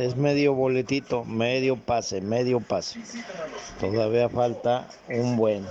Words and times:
es 0.00 0.16
medio 0.16 0.54
boletito, 0.54 1.24
medio 1.24 1.76
pase, 1.76 2.20
medio 2.20 2.60
pase. 2.60 3.00
Todavía 3.80 4.28
falta 4.28 4.88
un 5.08 5.36
buen. 5.36 5.66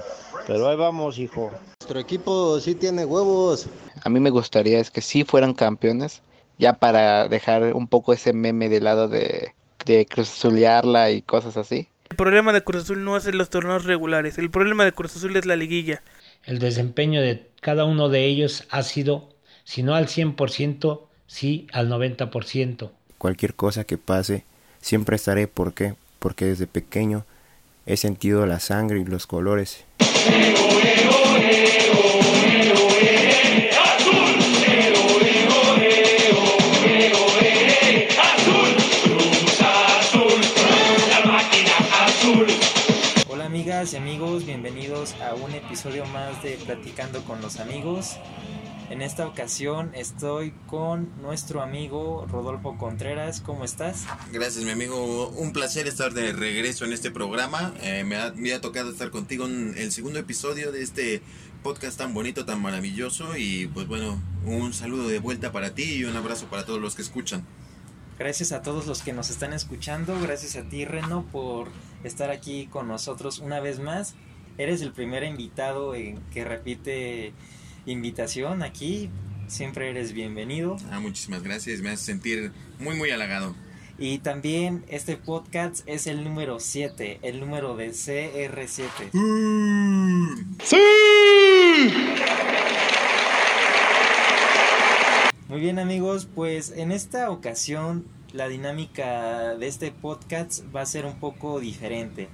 Pero 0.47 0.69
ahí 0.69 0.77
vamos, 0.77 1.17
hijo. 1.17 1.51
Nuestro 1.79 1.99
equipo 1.99 2.59
sí 2.59 2.75
tiene 2.75 3.05
huevos. 3.05 3.67
A 4.03 4.09
mí 4.09 4.19
me 4.19 4.29
gustaría 4.29 4.79
es 4.79 4.92
que 4.92 5.01
sí 5.01 5.23
fueran 5.23 5.53
campeones, 5.53 6.21
ya 6.57 6.73
para 6.73 7.27
dejar 7.27 7.73
un 7.73 7.87
poco 7.87 8.13
ese 8.13 8.34
meme 8.34 8.70
de 8.70 8.81
lado 8.81 9.07
de, 9.07 9.54
de 9.86 10.05
cruzulearla 10.05 11.11
y 11.11 11.21
cosas 11.21 11.57
así. 11.57 11.89
El 12.09 12.16
problema 12.16 12.54
de 12.54 12.64
Cruz 12.64 12.84
Azul 12.84 13.04
no 13.04 13.18
es 13.18 13.25
en 13.27 13.38
los 13.38 13.50
torneos 13.50 13.86
regulares, 13.86 14.38
el 14.38 14.50
problema 14.50 14.86
de 14.86 14.91
Cruz 14.91 15.16
Azul 15.16 15.36
es 15.36 15.46
la 15.46 15.55
liguilla. 15.55 16.02
El 16.43 16.59
desempeño 16.59 17.21
de 17.21 17.50
cada 17.61 17.86
uno 17.86 18.09
de 18.09 18.25
ellos 18.25 18.66
ha 18.70 18.84
sido, 18.84 19.30
si 19.64 19.84
no 19.84 19.96
al 19.96 20.07
100%, 20.07 21.02
sí 21.27 21.68
al 21.71 21.89
90%. 21.89 22.91
Cualquier 23.20 23.54
cosa 23.54 23.83
que 23.83 23.97
pase, 23.97 24.45
siempre 24.79 25.17
estaré. 25.17 25.47
¿Por 25.47 25.73
qué? 25.73 25.95
Porque 26.19 26.46
desde 26.46 26.68
pequeño 26.68 27.25
he 27.86 27.97
sentido 27.97 28.45
la 28.45 28.61
sangre 28.61 29.01
y 29.01 29.04
los 29.04 29.28
colores. 29.28 29.83
Hola 43.28 43.45
amigas 43.45 43.92
y 43.92 43.98
amigos, 43.98 44.45
bienvenidos 44.45 45.14
a 45.16 45.34
un 45.34 45.54
episodio 45.54 46.06
más 46.06 46.42
de 46.42 46.52
Platicando 46.66 47.22
con 47.26 47.42
los 47.42 47.59
amigos. 47.59 48.17
En 48.90 49.04
esta 49.04 49.28
ocasión 49.28 49.92
estoy 49.94 50.52
con 50.66 51.10
nuestro 51.22 51.62
amigo 51.62 52.26
Rodolfo 52.28 52.76
Contreras. 52.80 53.40
¿Cómo 53.40 53.64
estás? 53.64 54.06
Gracias, 54.32 54.66
mi 54.66 54.72
amigo. 54.72 55.30
Un 55.30 55.54
placer 55.54 55.88
estar 55.88 56.12
de 56.12 56.34
regreso 56.34 56.86
en 56.86 56.94
este 56.94 57.12
programa. 57.12 57.72
Eh, 57.84 58.04
me, 58.04 58.16
ha, 58.16 58.31
me 58.31 58.52
ha 58.52 58.62
tocado 58.62 58.90
estar 58.90 59.12
contigo 59.12 59.46
en 59.46 59.76
el 59.78 59.92
segundo 59.92 60.18
episodio 60.18 60.72
de 60.72 60.81
este 60.81 61.22
podcast 61.62 62.00
tan 62.00 62.16
bonito, 62.16 62.46
tan 62.46 62.64
maravilloso. 62.64 63.38
Y 63.38 63.68
pues 63.68 63.88
bueno, 63.88 64.20
un 64.44 64.73
saludo 64.73 65.08
de 65.08 65.20
vuelta 65.20 65.52
para 65.52 65.76
ti 65.76 65.84
y 65.84 66.06
un 66.06 66.18
abrazo 66.18 66.48
para 66.48 66.66
todos 66.66 66.81
los 66.81 66.96
que 66.96 67.03
escuchan. 67.03 67.46
Gracias 68.18 68.52
a 68.52 68.64
todos 68.64 68.88
los 68.88 69.03
que 69.03 69.14
nos 69.14 69.30
están 69.30 69.53
escuchando. 69.53 70.20
Gracias 70.20 70.56
a 70.56 70.68
ti, 70.68 70.86
Reno, 70.86 71.28
por 71.31 71.68
estar 72.03 72.31
aquí 72.31 72.66
con 72.66 72.88
nosotros 72.88 73.38
una 73.38 73.59
vez 73.59 73.80
más. 73.80 74.16
Eres 74.58 74.81
el 74.81 74.94
primer 74.94 75.24
invitado 75.24 75.94
en 75.94 76.20
que 76.31 76.44
repite 76.44 77.34
invitación 77.92 78.64
aquí. 78.64 79.09
Siempre 79.48 79.90
eres 79.90 80.14
bienvenido. 80.14 80.78
Ah, 80.92 81.00
muchísimas 81.00 81.42
gracias. 81.44 81.82
Me 81.82 81.90
hace 81.90 82.04
sentir 82.06 82.52
muy, 82.80 82.96
muy 82.96 83.09
halagado. 83.09 83.56
Y 83.98 84.20
también 84.20 84.86
este 84.88 85.18
podcast 85.18 85.81
es 85.86 86.08
el 86.08 86.23
número 86.23 86.59
7, 86.59 87.20
el 87.22 87.40
número 87.40 87.76
de 87.76 87.90
CR7. 87.90 89.12
Muy 95.50 95.59
bien 95.59 95.80
amigos, 95.80 96.28
pues 96.34 96.72
en 96.72 96.92
esta 96.92 97.31
ocasión 97.31 98.06
la 98.31 98.48
dinámica 98.48 99.56
de 99.56 99.68
este 99.68 99.92
podcast 99.92 100.64
va 100.74 100.81
a 100.81 100.86
ser 100.86 101.06
un 101.06 101.20
poco 101.20 101.59
diferente. 101.59 102.30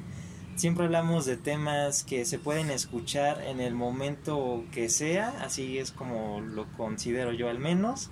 Siempre 0.56 0.86
hablamos 0.86 1.26
de 1.26 1.36
temas 1.36 2.06
que 2.06 2.24
se 2.24 2.40
pueden 2.40 2.72
escuchar 2.72 3.44
en 3.46 3.60
el 3.60 3.76
momento 3.76 4.64
que 4.72 4.88
sea, 4.88 5.36
así 5.42 5.80
es 5.80 5.92
como 5.92 6.40
lo 6.40 6.66
considero 6.78 7.34
yo 7.34 7.50
al 7.50 7.60
menos. 7.60 8.10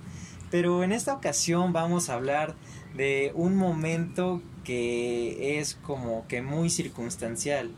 Pero 0.50 0.84
en 0.84 0.92
esta 0.92 1.14
ocasión 1.14 1.72
vamos 1.72 2.10
a 2.10 2.14
hablar 2.14 2.54
de 2.94 3.32
un 3.34 3.56
momento 3.56 4.42
que 4.62 5.58
es 5.58 5.74
como 5.74 6.28
que 6.28 6.42
muy 6.42 6.68
circunstancial, 6.68 7.70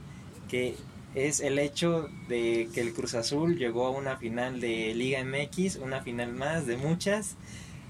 que 0.48 0.74
es 1.14 1.38
el 1.38 1.60
hecho 1.60 2.08
de 2.28 2.68
que 2.74 2.80
el 2.80 2.92
Cruz 2.92 3.14
Azul 3.14 3.58
llegó 3.58 3.86
a 3.86 3.90
una 3.90 4.16
final 4.16 4.60
de 4.60 4.92
Liga 4.96 5.22
MX, 5.24 5.76
una 5.76 6.02
final 6.02 6.32
más 6.32 6.66
de 6.66 6.76
muchas, 6.76 7.36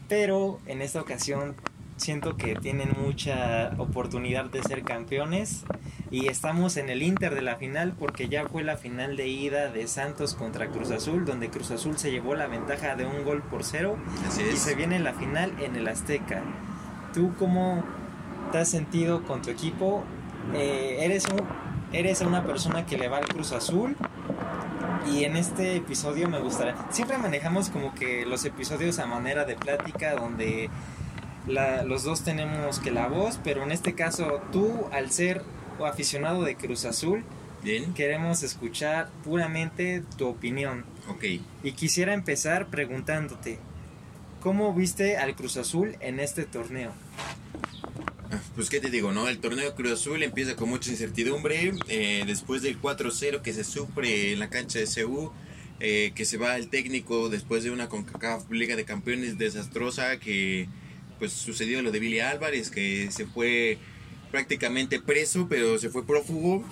pero 0.08 0.60
en 0.66 0.82
esta 0.82 1.00
ocasión 1.00 1.56
siento 1.96 2.36
que 2.36 2.54
tienen 2.54 2.90
mucha 3.00 3.72
oportunidad 3.78 4.44
de 4.44 4.62
ser 4.62 4.82
campeones 4.82 5.64
y 6.16 6.28
estamos 6.28 6.76
en 6.78 6.88
el 6.88 7.02
Inter 7.02 7.34
de 7.34 7.42
la 7.42 7.56
final 7.56 7.92
porque 7.98 8.28
ya 8.28 8.46
fue 8.48 8.62
la 8.62 8.76
final 8.76 9.16
de 9.16 9.26
ida 9.28 9.68
de 9.68 9.86
Santos 9.86 10.34
contra 10.34 10.68
Cruz 10.68 10.90
Azul 10.90 11.24
donde 11.26 11.50
Cruz 11.50 11.70
Azul 11.70 11.98
se 11.98 12.10
llevó 12.10 12.34
la 12.34 12.46
ventaja 12.46 12.94
de 12.96 13.04
un 13.04 13.22
gol 13.24 13.42
por 13.42 13.64
cero 13.64 13.96
Así 14.26 14.42
y 14.42 14.54
es. 14.54 14.58
se 14.60 14.74
viene 14.74 14.98
la 14.98 15.12
final 15.12 15.52
en 15.60 15.76
el 15.76 15.86
Azteca. 15.88 16.42
¿Tú 17.12 17.34
cómo 17.38 17.84
te 18.52 18.58
has 18.58 18.68
sentido 18.70 19.24
con 19.24 19.42
tu 19.42 19.50
equipo? 19.50 20.04
Eh, 20.54 20.98
eres, 21.00 21.26
un, 21.28 21.42
eres 21.92 22.20
una 22.22 22.44
persona 22.44 22.86
que 22.86 22.96
le 22.96 23.08
va 23.08 23.18
al 23.18 23.26
Cruz 23.28 23.52
Azul 23.52 23.96
y 25.12 25.24
en 25.24 25.36
este 25.36 25.76
episodio 25.76 26.28
me 26.28 26.38
gustaría... 26.40 26.74
Siempre 26.90 27.18
manejamos 27.18 27.68
como 27.68 27.94
que 27.94 28.24
los 28.26 28.44
episodios 28.44 28.98
a 28.98 29.06
manera 29.06 29.44
de 29.44 29.54
plática 29.56 30.14
donde 30.16 30.70
la- 31.46 31.82
los 31.84 32.02
dos 32.04 32.22
tenemos 32.22 32.80
que 32.80 32.90
la 32.90 33.06
voz, 33.06 33.38
pero 33.44 33.62
en 33.62 33.70
este 33.70 33.94
caso 33.94 34.40
tú 34.50 34.86
al 34.92 35.10
ser 35.10 35.42
aficionado 35.84 36.42
de 36.44 36.54
Cruz 36.56 36.84
Azul 36.86 37.22
Bien, 37.62 37.92
queremos 37.94 38.42
escuchar 38.44 39.10
puramente 39.24 40.02
tu 40.16 40.28
opinión. 40.28 40.84
ok. 41.08 41.24
Y 41.64 41.72
quisiera 41.72 42.14
empezar 42.14 42.68
preguntándote, 42.68 43.58
¿cómo 44.40 44.72
viste 44.72 45.16
al 45.16 45.34
Cruz 45.34 45.56
Azul 45.56 45.96
en 46.00 46.20
este 46.20 46.44
torneo? 46.44 46.92
Ah, 48.30 48.40
Pues 48.54 48.70
qué 48.70 48.80
te 48.80 48.90
digo, 48.90 49.12
¿no? 49.12 49.28
El 49.28 49.38
torneo 49.38 49.74
Cruz 49.74 49.92
Azul 49.92 50.22
empieza 50.22 50.54
con 50.56 50.68
mucha 50.68 50.90
incertidumbre. 50.90 51.72
eh, 51.88 52.22
después 52.26 52.62
del 52.62 52.80
4-0 52.80 53.42
que 53.42 53.52
se 53.52 53.64
sufre 53.64 54.32
en 54.32 54.38
la 54.38 54.48
cancha 54.48 54.78
de 54.78 54.86
CU, 54.86 55.32
eh, 55.80 56.12
que 56.14 56.24
se 56.24 56.36
va 56.36 56.56
el 56.56 56.68
técnico 56.68 57.28
después 57.28 57.64
de 57.64 57.70
una 57.70 57.88
CONCACAF 57.88 58.50
Liga 58.50 58.76
de 58.76 58.84
Campeones 58.84 59.38
desastrosa, 59.38 60.18
que 60.18 60.68
pues 61.18 61.32
sucedió 61.32 61.82
lo 61.82 61.90
de 61.92 61.98
Billy 61.98 62.20
Álvarez, 62.20 62.70
que 62.70 63.10
se 63.10 63.26
fue 63.26 63.78
prácticamente 64.36 65.00
preso, 65.00 65.46
pero 65.48 65.78
se 65.78 65.88
fue 65.88 66.04
prófugo. 66.04 66.62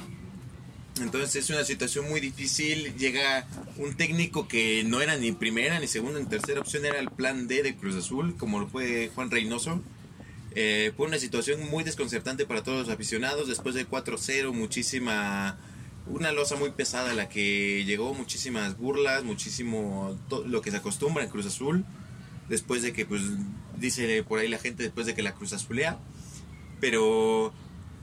Entonces 1.00 1.34
es 1.36 1.48
una 1.48 1.64
situación 1.64 2.06
muy 2.10 2.20
difícil. 2.20 2.94
Llega 2.98 3.46
un 3.78 3.94
técnico 3.94 4.46
que 4.46 4.84
no 4.84 5.00
era 5.00 5.16
ni 5.16 5.32
primera, 5.32 5.80
ni 5.80 5.86
segunda, 5.86 6.20
ni 6.20 6.26
tercera 6.26 6.60
opción, 6.60 6.84
era 6.84 6.98
el 6.98 7.08
plan 7.08 7.48
D 7.48 7.62
de 7.62 7.74
Cruz 7.74 7.96
Azul, 7.96 8.36
como 8.36 8.60
lo 8.60 8.68
fue 8.68 9.10
Juan 9.14 9.30
Reynoso. 9.30 9.80
Eh, 10.54 10.92
fue 10.94 11.06
una 11.06 11.18
situación 11.18 11.58
muy 11.70 11.84
desconcertante 11.84 12.44
para 12.44 12.62
todos 12.62 12.86
los 12.86 12.94
aficionados. 12.94 13.48
Después 13.48 13.74
del 13.74 13.88
4-0, 13.88 14.52
muchísima. 14.52 15.58
Una 16.06 16.32
losa 16.32 16.56
muy 16.56 16.70
pesada 16.72 17.12
a 17.12 17.14
la 17.14 17.30
que 17.30 17.86
llegó, 17.86 18.12
muchísimas 18.12 18.76
burlas, 18.76 19.24
muchísimo 19.24 20.18
lo 20.44 20.60
que 20.60 20.70
se 20.70 20.76
acostumbra 20.76 21.24
en 21.24 21.30
Cruz 21.30 21.46
Azul. 21.46 21.86
Después 22.50 22.82
de 22.82 22.92
que, 22.92 23.06
pues, 23.06 23.22
dice 23.78 24.22
por 24.22 24.40
ahí 24.40 24.48
la 24.48 24.58
gente, 24.58 24.82
después 24.82 25.06
de 25.06 25.14
que 25.14 25.22
la 25.22 25.32
Cruz 25.32 25.54
Azulea. 25.54 25.98
Pero 26.80 27.52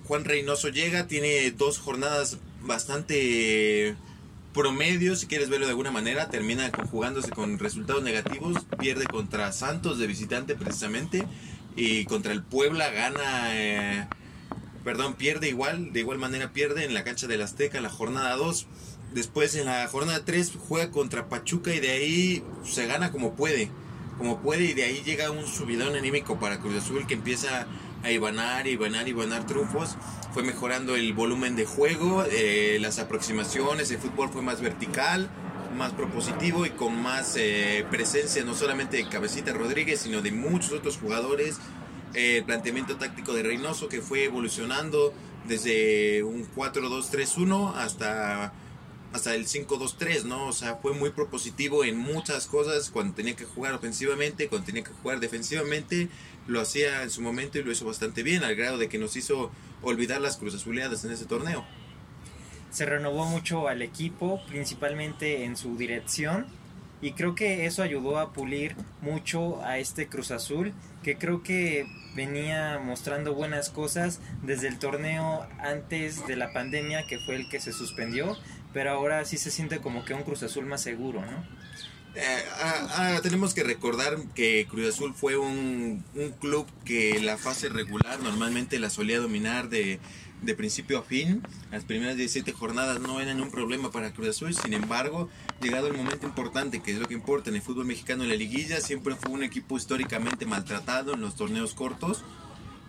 Juan 0.06 0.26
Reynoso 0.26 0.70
llega, 0.70 1.08
tiene 1.08 1.52
dos 1.52 1.80
jornadas 1.80 2.38
bastante 2.62 3.96
promedio, 4.54 5.16
si 5.16 5.28
quieres 5.28 5.50
verlo 5.50 5.66
de 5.66 5.72
alguna 5.72 5.92
manera, 5.92 6.30
termina 6.30 6.72
conjugándose 6.72 7.32
con 7.32 7.60
resultados 7.60 8.04
negativos, 8.04 8.58
pierde 8.80 9.06
contra 9.06 9.52
Santos 9.52 9.98
de 9.98 10.08
visitante 10.08 10.56
precisamente 10.56 11.26
y 11.76 12.06
contra 12.06 12.34
el 12.34 12.44
Puebla 12.44 12.90
gana, 12.90 13.56
eh, 13.56 14.08
perdón, 14.84 15.14
pierde 15.16 15.48
igual, 15.48 15.94
de 15.94 16.02
igual 16.02 16.18
manera 16.18 16.52
pierde 16.52 16.84
en 16.84 16.94
la 16.94 17.04
cancha 17.04 17.28
del 17.28 17.42
Azteca 17.42 17.78
en 17.78 17.84
la 17.84 17.90
jornada 17.90 18.36
2. 18.36 18.68
Después 19.14 19.56
en 19.56 19.66
la 19.66 19.88
jornada 19.88 20.24
3 20.24 20.54
juega 20.58 20.92
contra 20.92 21.28
Pachuca 21.28 21.74
y 21.74 21.80
de 21.80 21.92
ahí 21.92 22.44
se 22.64 22.86
gana 22.88 23.12
como 23.12 23.36
puede, 23.36 23.70
como 24.18 24.42
puede 24.42 24.66
y 24.66 24.74
de 24.74 24.84
ahí 24.84 25.02
llega 25.06 25.32
un 25.32 25.48
subidón 25.48 25.96
anímico 25.96 26.40
para 26.40 26.60
Cruz 26.60 26.76
Azul 26.76 27.08
que 27.08 27.14
empieza 27.14 27.68
a 28.04 28.12
ibanar, 28.12 28.68
ibanar, 28.68 29.08
ibanar 29.08 29.46
trufos. 29.46 29.98
Fue 30.34 30.44
mejorando 30.44 30.96
el 30.96 31.14
volumen 31.14 31.56
de 31.56 31.66
juego, 31.66 32.24
eh, 32.30 32.78
las 32.82 33.00
aproximaciones, 33.00 33.92
el 33.92 33.98
fútbol 33.98 34.30
fue 34.30 34.42
más 34.42 34.62
vertical, 34.62 35.30
más 35.76 35.94
propositivo 35.94 36.66
y 36.66 36.72
con 36.72 37.02
más 37.02 37.36
eh, 37.38 37.86
presencia 37.90 38.44
no 38.44 38.54
solamente 38.54 38.98
de 38.98 39.08
Cabecita 39.08 39.54
Rodríguez, 39.54 40.02
sino 40.02 40.22
de 40.22 40.32
muchos 40.32 40.72
otros 40.72 40.98
jugadores. 40.98 41.60
Eh, 42.14 42.38
el 42.38 42.44
planteamiento 42.44 42.98
táctico 42.98 43.34
de 43.34 43.44
Reynoso 43.44 43.88
que 43.88 44.02
fue 44.02 44.26
evolucionando 44.26 45.14
desde 45.48 46.24
un 46.24 46.46
4-2-3-1 46.56 47.74
hasta, 47.76 48.54
hasta 49.14 49.36
el 49.36 49.48
5-2-3, 49.48 50.24
¿no? 50.26 50.48
O 50.48 50.54
sea, 50.54 50.76
fue 50.76 50.94
muy 50.94 51.12
propositivo 51.12 51.84
en 51.84 51.98
muchas 51.98 52.48
cosas 52.48 52.90
cuando 52.92 53.14
tenía 53.16 53.36
que 53.36 53.46
jugar 53.46 53.74
ofensivamente, 53.74 54.48
cuando 54.48 54.66
tenía 54.66 54.84
que 54.84 54.92
jugar 54.92 55.20
defensivamente, 55.20 56.10
lo 56.48 56.62
hacía 56.62 57.04
en 57.04 57.10
su 57.10 57.22
momento 57.22 57.60
y 57.60 57.64
lo 57.64 57.72
hizo 57.72 57.86
bastante 57.86 58.24
bien, 58.24 58.44
al 58.44 58.56
grado 58.56 58.78
de 58.78 58.90
que 58.90 58.98
nos 58.98 59.16
hizo 59.16 59.52
olvidar 59.82 60.22
las 60.22 60.38
cruz 60.38 60.56
azuleadas 60.56 61.04
en 61.06 61.12
ese 61.12 61.26
torneo. 61.26 61.66
Se 62.72 62.86
renovó 62.86 63.26
mucho 63.26 63.68
al 63.68 63.82
equipo, 63.82 64.42
principalmente 64.48 65.44
en 65.44 65.58
su 65.58 65.78
dirección. 65.78 66.46
y 67.04 67.14
creo 67.14 67.34
que 67.34 67.66
eso 67.66 67.82
ayudó 67.82 68.20
a 68.20 68.32
pulir 68.32 68.76
mucho 69.02 69.64
a 69.64 69.80
este 69.80 70.08
Cruz 70.08 70.30
Azul 70.30 70.72
que 71.02 71.18
creo 71.18 71.42
que 71.42 71.88
venía 72.16 72.78
mostrando 72.78 73.34
buenas 73.34 73.72
cosas 73.72 74.20
desde 74.44 74.68
el 74.68 74.78
torneo 74.78 75.48
antes 75.58 76.28
de 76.28 76.36
la 76.36 76.54
pandemia 76.54 77.08
que 77.08 77.18
fue 77.26 77.38
el 77.38 77.50
que 77.50 77.60
se 77.60 77.74
suspendió 77.74 78.38
pero 78.74 78.92
ahora 78.92 79.26
sí 79.26 79.38
se 79.38 79.52
siente 79.52 79.80
como 79.80 80.06
que 80.06 80.14
un 80.14 80.24
Cruz 80.24 80.44
Azul 80.44 80.66
más 80.66 80.82
seguro, 80.82 81.22
¿no? 81.22 81.44
Eh, 82.14 82.44
ah, 82.60 82.88
ah, 83.16 83.20
tenemos 83.24 83.54
que 83.54 83.64
recordar 83.64 84.18
que 84.36 84.68
Cruz 84.70 84.90
Azul 84.90 85.14
fue 85.16 85.38
un, 85.38 86.04
un, 86.14 86.32
club 86.42 86.68
que 86.84 87.22
la 87.22 87.38
fase 87.38 87.70
regular 87.70 88.20
normalmente 88.20 88.80
la 88.80 88.90
solía 88.90 89.20
dominar 89.20 89.70
de, 89.70 89.98
de, 90.42 90.56
principio 90.56 91.00
a 91.00 91.04
fin. 91.04 91.42
Las 91.72 91.86
primeras 91.86 92.18
17 92.18 92.52
jornadas 92.52 93.00
no 93.00 93.22
eran 93.22 93.40
un 93.40 93.50
problema 93.50 93.92
para 93.92 94.12
Cruz 94.12 94.30
Azul, 94.30 94.54
sin 94.54 94.74
embargo, 94.74 95.30
llegado 95.62 95.88
el 95.88 95.94
momento 95.94 96.26
importante, 96.28 96.82
que 96.82 96.92
es 96.92 97.00
lo 97.00 97.08
que 97.08 97.14
importa 97.14 97.50
en 97.50 97.56
el 97.56 97.62
fútbol 97.62 97.86
mexicano 97.86 98.24
en 98.24 98.30
la 98.30 98.36
liguilla, 98.36 98.82
siempre 98.82 99.16
fue 99.16 99.32
un 99.32 99.44
equipo 99.44 99.78
históricamente 99.78 100.46
maltratado 100.46 101.14
en 101.14 101.22
los 101.22 101.38
torneos 101.38 101.74
cortos. 101.74 102.26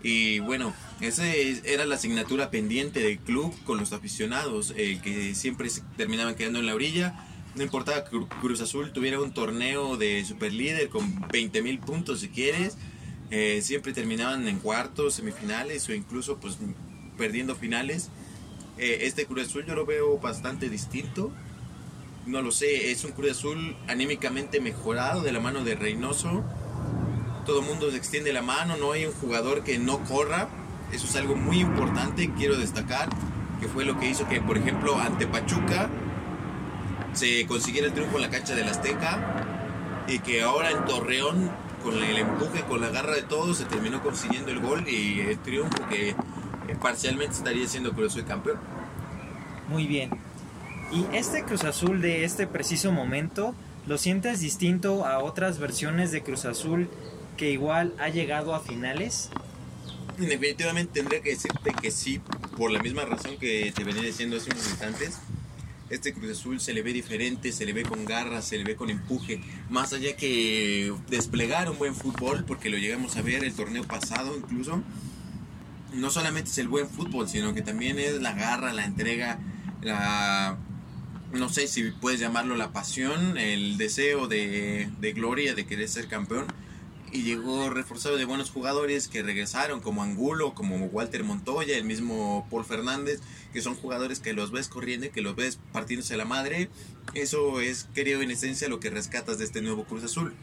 Y 0.03 0.41
bueno, 0.41 0.75
esa 1.01 1.33
era 1.33 1.87
la 1.87 1.95
asignatura 1.95 2.51
pendiente 2.51 2.99
del 2.99 3.21
club 3.21 3.55
con 3.65 3.79
los 3.79 3.93
aficionados, 3.93 4.75
eh, 4.77 5.01
que 5.01 5.37
siempre 5.37 5.69
terminaban 5.97 6.35
quedando 6.35 6.59
en 6.59 6.67
la 6.67 6.75
orilla 6.75 7.29
no 7.55 7.63
importaba 7.63 8.05
que 8.05 8.19
Cruz 8.41 8.61
Azul 8.61 8.93
tuviera 8.93 9.21
un 9.21 9.33
torneo 9.33 9.97
de 9.97 10.25
superlíder 10.25 10.89
con 10.89 11.27
20 11.31 11.63
mil 11.63 11.79
puntos 11.79 12.21
si 12.21 12.29
quieres. 12.29 12.77
Eh, 13.31 13.61
siempre 13.63 13.93
terminaban 13.93 14.47
en 14.49 14.59
cuartos, 14.59 15.15
semifinales 15.15 15.89
o 15.89 15.95
incluso 15.95 16.39
pues 16.39 16.57
perdiendo 17.19 17.55
finales. 17.55 18.09
Eh, 18.79 19.01
este 19.03 19.27
Cruz 19.27 19.49
Azul 19.49 19.65
yo 19.67 19.75
lo 19.75 19.85
veo 19.85 20.19
bastante 20.19 20.69
distinto. 20.69 21.31
No 22.27 22.41
lo 22.41 22.53
sé, 22.53 22.91
es 22.91 23.05
un 23.05 23.13
Cruz 23.13 23.33
Azul 23.33 23.77
anímicamente 23.87 24.61
mejorado 24.61 25.23
de 25.23 25.33
la 25.33 25.41
mano 25.41 25.63
de 25.65 25.75
Reynoso. 25.75 26.45
Todo 27.45 27.61
el 27.61 27.67
mundo 27.67 27.91
se 27.91 27.97
extiende 27.97 28.33
la 28.33 28.43
mano, 28.43 28.77
no 28.77 28.93
hay 28.93 29.05
un 29.05 29.13
jugador 29.13 29.65
que 29.65 29.79
no 29.79 30.05
corra. 30.05 30.49
Eso 30.93 31.07
es 31.07 31.17
algo 31.17 31.35
muy 31.35 31.59
importante, 31.61 32.31
quiero 32.37 32.57
destacar, 32.57 33.09
que 33.61 33.67
fue 33.67 33.85
lo 33.85 33.99
que 33.99 34.11
hizo 34.11 34.29
que, 34.29 34.41
por 34.41 34.59
ejemplo, 34.59 34.99
ante 34.99 35.27
Pachuca, 35.27 35.91
se 37.13 37.47
consiguiera 37.47 37.89
el 37.89 37.93
triunfo 37.93 38.17
en 38.17 38.23
la 38.23 38.31
cancha 38.31 38.55
del 38.55 38.69
Azteca 38.69 39.47
y 40.09 40.19
que 40.21 40.43
ahora 40.43 40.71
en 40.71 40.85
Torreón 40.85 41.51
con 41.83 42.03
el 42.03 42.17
empuje, 42.17 42.63
con 42.63 42.81
la 42.81 42.91
garra 42.91 43.15
de 43.15 43.23
todos, 43.23 43.59
se 43.59 43.65
terminó 43.65 44.03
consiguiendo 44.03 44.51
el 44.51 44.61
gol 44.61 44.89
y 44.89 45.21
el 45.21 45.39
triunfo 45.39 45.87
que 45.89 46.11
eh, 46.11 46.15
parcialmente 46.81 47.37
estaría 47.37 47.67
siendo 47.67 47.93
Cruz 47.93 48.13
Azul 48.13 48.25
campeón. 48.25 48.59
Muy 49.69 49.87
bien. 49.87 50.11
¿Y 50.93 51.07
este 51.13 51.45
Cruz 51.45 51.65
Azul 51.65 52.01
de 52.01 52.25
este 52.25 52.47
preciso 52.47 52.93
momento 52.93 53.55
lo 53.87 53.99
sientes 53.99 54.41
distinto 54.41 55.05
a 55.07 55.19
otras 55.19 55.59
versiones 55.59 56.13
de 56.13 56.23
Cruz 56.23 56.45
Azul 56.45 56.89
que 57.37 57.51
igual 57.51 57.95
ha 57.99 58.09
llegado 58.09 58.55
a 58.55 58.61
finales? 58.61 59.31
Definitivamente 60.19 60.93
tendría 61.01 61.23
que 61.23 61.31
decirte 61.31 61.73
que 61.81 61.91
sí, 61.91 62.21
por 62.57 62.71
la 62.71 62.81
misma 62.81 63.05
razón 63.05 63.39
que 63.39 63.73
te 63.75 63.83
venía 63.83 64.03
diciendo 64.03 64.37
hace 64.37 64.51
unos 64.51 64.69
instantes 64.69 65.19
este 65.93 66.13
Cruz 66.13 66.31
Azul 66.31 66.59
se 66.61 66.73
le 66.73 66.83
ve 66.83 66.93
diferente, 66.93 67.53
se 67.53 67.67
le 67.67 67.73
ve 67.73 67.83
con 67.83 68.05
garra, 68.05 68.43
se 68.43 68.57
le 68.59 68.65
ve 68.65 68.77
con 68.77 68.91
empuje, 68.91 69.41
más 69.71 69.93
allá 69.93 70.17
que 70.17 70.93
desplegar 71.09 71.71
un 71.71 71.79
buen 71.79 71.95
fútbol, 71.95 72.45
porque 72.47 72.71
lo 72.71 72.79
llegamos 72.79 73.17
a 73.17 73.23
ver 73.23 73.45
el 73.45 73.53
torneo 73.53 73.85
pasado 73.85 74.37
incluso, 74.37 74.83
no 75.95 76.11
solamente 76.11 76.51
es 76.51 76.59
el 76.59 76.69
buen 76.69 76.89
fútbol, 76.89 77.29
sino 77.29 77.55
que 77.55 77.63
también 77.63 77.99
es 77.99 78.23
la 78.23 78.33
garra, 78.33 78.73
la 78.73 78.85
entrega, 78.85 79.39
la 79.83 80.59
no 81.33 81.49
sé 81.49 81.67
si 81.67 81.91
puedes 81.91 82.21
llamarlo 82.21 82.57
la 82.57 82.73
pasión, 82.73 83.39
el 83.39 83.79
deseo 83.79 84.29
de, 84.29 84.91
de 85.01 85.13
gloria, 85.13 85.55
de 85.55 85.67
querer 85.67 85.89
ser 85.89 86.09
campeón. 86.09 86.47
Y 87.11 87.23
llegó 87.23 87.69
reforzado 87.69 88.17
de 88.17 88.25
buenos 88.25 88.51
jugadores 88.51 89.09
que 89.09 89.23
regresaron 89.23 89.81
como 89.81 90.03
Angulo, 90.03 90.55
como 90.55 90.77
Walter 90.87 91.25
Montoya, 91.25 91.77
el 91.77 91.85
mismo 91.85 92.47
Paul 92.51 92.65
Fernández, 92.65 93.21
que 93.53 93.61
son 93.61 93.75
jugadores 93.75 94.21
que 94.21 94.33
los 94.33 94.51
ves 94.51 94.69
corriendo, 94.69 95.11
que 95.11 95.21
los 95.21 95.37
ves 95.37 95.59
partiéndose 95.73 96.17
la 96.17 96.25
madre. 96.25 96.69
Eso 97.15 97.61
es, 97.61 97.89
creo, 97.95 98.23
en 98.23 98.31
esencia 98.31 98.69
lo 98.69 98.81
que 98.81 98.91
rescatas 98.91 99.39
de 99.39 99.45
este 99.45 99.63
nuevo 99.63 99.85
Cruz 99.85 100.05
Azul. 100.05 100.35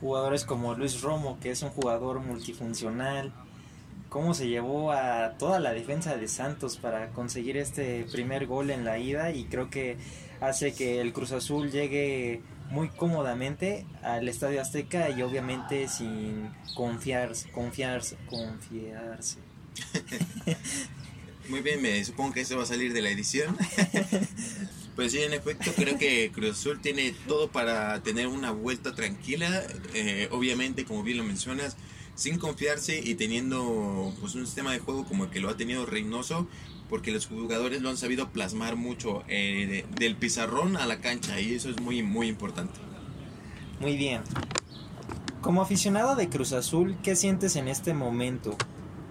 Jugadores 0.00 0.44
como 0.44 0.74
Luis 0.74 1.00
Romo, 1.02 1.38
que 1.40 1.50
es 1.50 1.62
un 1.62 1.70
jugador 1.70 2.20
multifuncional. 2.20 3.32
Cómo 4.08 4.32
se 4.34 4.48
llevó 4.48 4.92
a 4.92 5.36
toda 5.38 5.60
la 5.60 5.72
defensa 5.72 6.16
de 6.16 6.28
Santos 6.28 6.78
para 6.78 7.10
conseguir 7.10 7.56
este 7.56 8.06
primer 8.10 8.46
gol 8.46 8.70
en 8.70 8.84
la 8.84 8.98
ida 8.98 9.32
y 9.32 9.44
creo 9.44 9.68
que 9.68 9.98
hace 10.40 10.72
que 10.72 11.00
el 11.00 11.12
Cruz 11.12 11.32
Azul 11.32 11.70
llegue 11.70 12.42
muy 12.70 12.88
cómodamente 12.88 13.86
al 14.02 14.28
Estadio 14.28 14.60
Azteca 14.60 15.10
y 15.10 15.22
obviamente 15.22 15.88
sin 15.88 16.50
confiarse, 16.74 17.50
confiarse, 17.50 18.16
confiarse. 18.30 19.38
Muy 21.48 21.60
bien, 21.60 21.82
me 21.82 22.04
supongo 22.04 22.34
que 22.34 22.40
eso 22.42 22.56
va 22.56 22.62
a 22.62 22.66
salir 22.66 22.92
de 22.92 23.02
la 23.02 23.10
edición. 23.10 23.56
pues 24.96 25.12
sí, 25.12 25.22
en 25.22 25.32
efecto, 25.32 25.72
creo 25.74 25.98
que 25.98 26.30
Cruz 26.32 26.50
Azul 26.50 26.80
tiene 26.80 27.14
todo 27.26 27.50
para 27.50 28.02
tener 28.02 28.26
una 28.26 28.50
vuelta 28.50 28.94
tranquila. 28.94 29.62
Eh, 29.94 30.28
obviamente, 30.30 30.84
como 30.84 31.02
bien 31.02 31.18
lo 31.18 31.24
mencionas, 31.24 31.76
sin 32.14 32.38
confiarse 32.38 33.00
y 33.02 33.14
teniendo 33.14 34.12
pues 34.20 34.34
un 34.34 34.44
sistema 34.44 34.72
de 34.72 34.80
juego 34.80 35.04
como 35.04 35.24
el 35.24 35.30
que 35.30 35.40
lo 35.40 35.48
ha 35.48 35.56
tenido 35.56 35.86
Reynoso, 35.86 36.48
porque 36.88 37.12
los 37.12 37.26
jugadores 37.26 37.80
lo 37.80 37.90
han 37.90 37.96
sabido 37.96 38.30
plasmar 38.30 38.76
mucho 38.76 39.22
eh, 39.28 39.84
del 39.96 40.16
pizarrón 40.16 40.76
a 40.76 40.86
la 40.86 41.00
cancha 41.00 41.40
y 41.40 41.54
eso 41.54 41.70
es 41.70 41.80
muy 41.80 42.02
muy 42.02 42.28
importante. 42.28 42.80
Muy 43.80 43.96
bien. 43.96 44.22
Como 45.40 45.62
aficionado 45.62 46.16
de 46.16 46.28
Cruz 46.28 46.52
Azul, 46.52 46.96
¿qué 47.02 47.14
sientes 47.14 47.54
en 47.54 47.68
este 47.68 47.94
momento? 47.94 48.56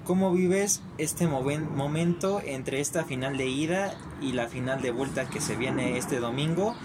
¿Cómo 0.07 0.31
vives 0.31 0.81
este 0.97 1.27
momento 1.27 2.41
entre 2.45 2.79
esta 2.79 3.03
final 3.03 3.35
de 3.35 3.47
ida 3.47 3.93
y 4.21 4.31
la 4.31 4.47
final 4.47 4.81
de 4.81 4.91
vuelta 4.91 5.29
que 5.29 5.41
se 5.41 5.57
viene 5.57 5.97
este 5.97 6.21
domingo? 6.21 6.77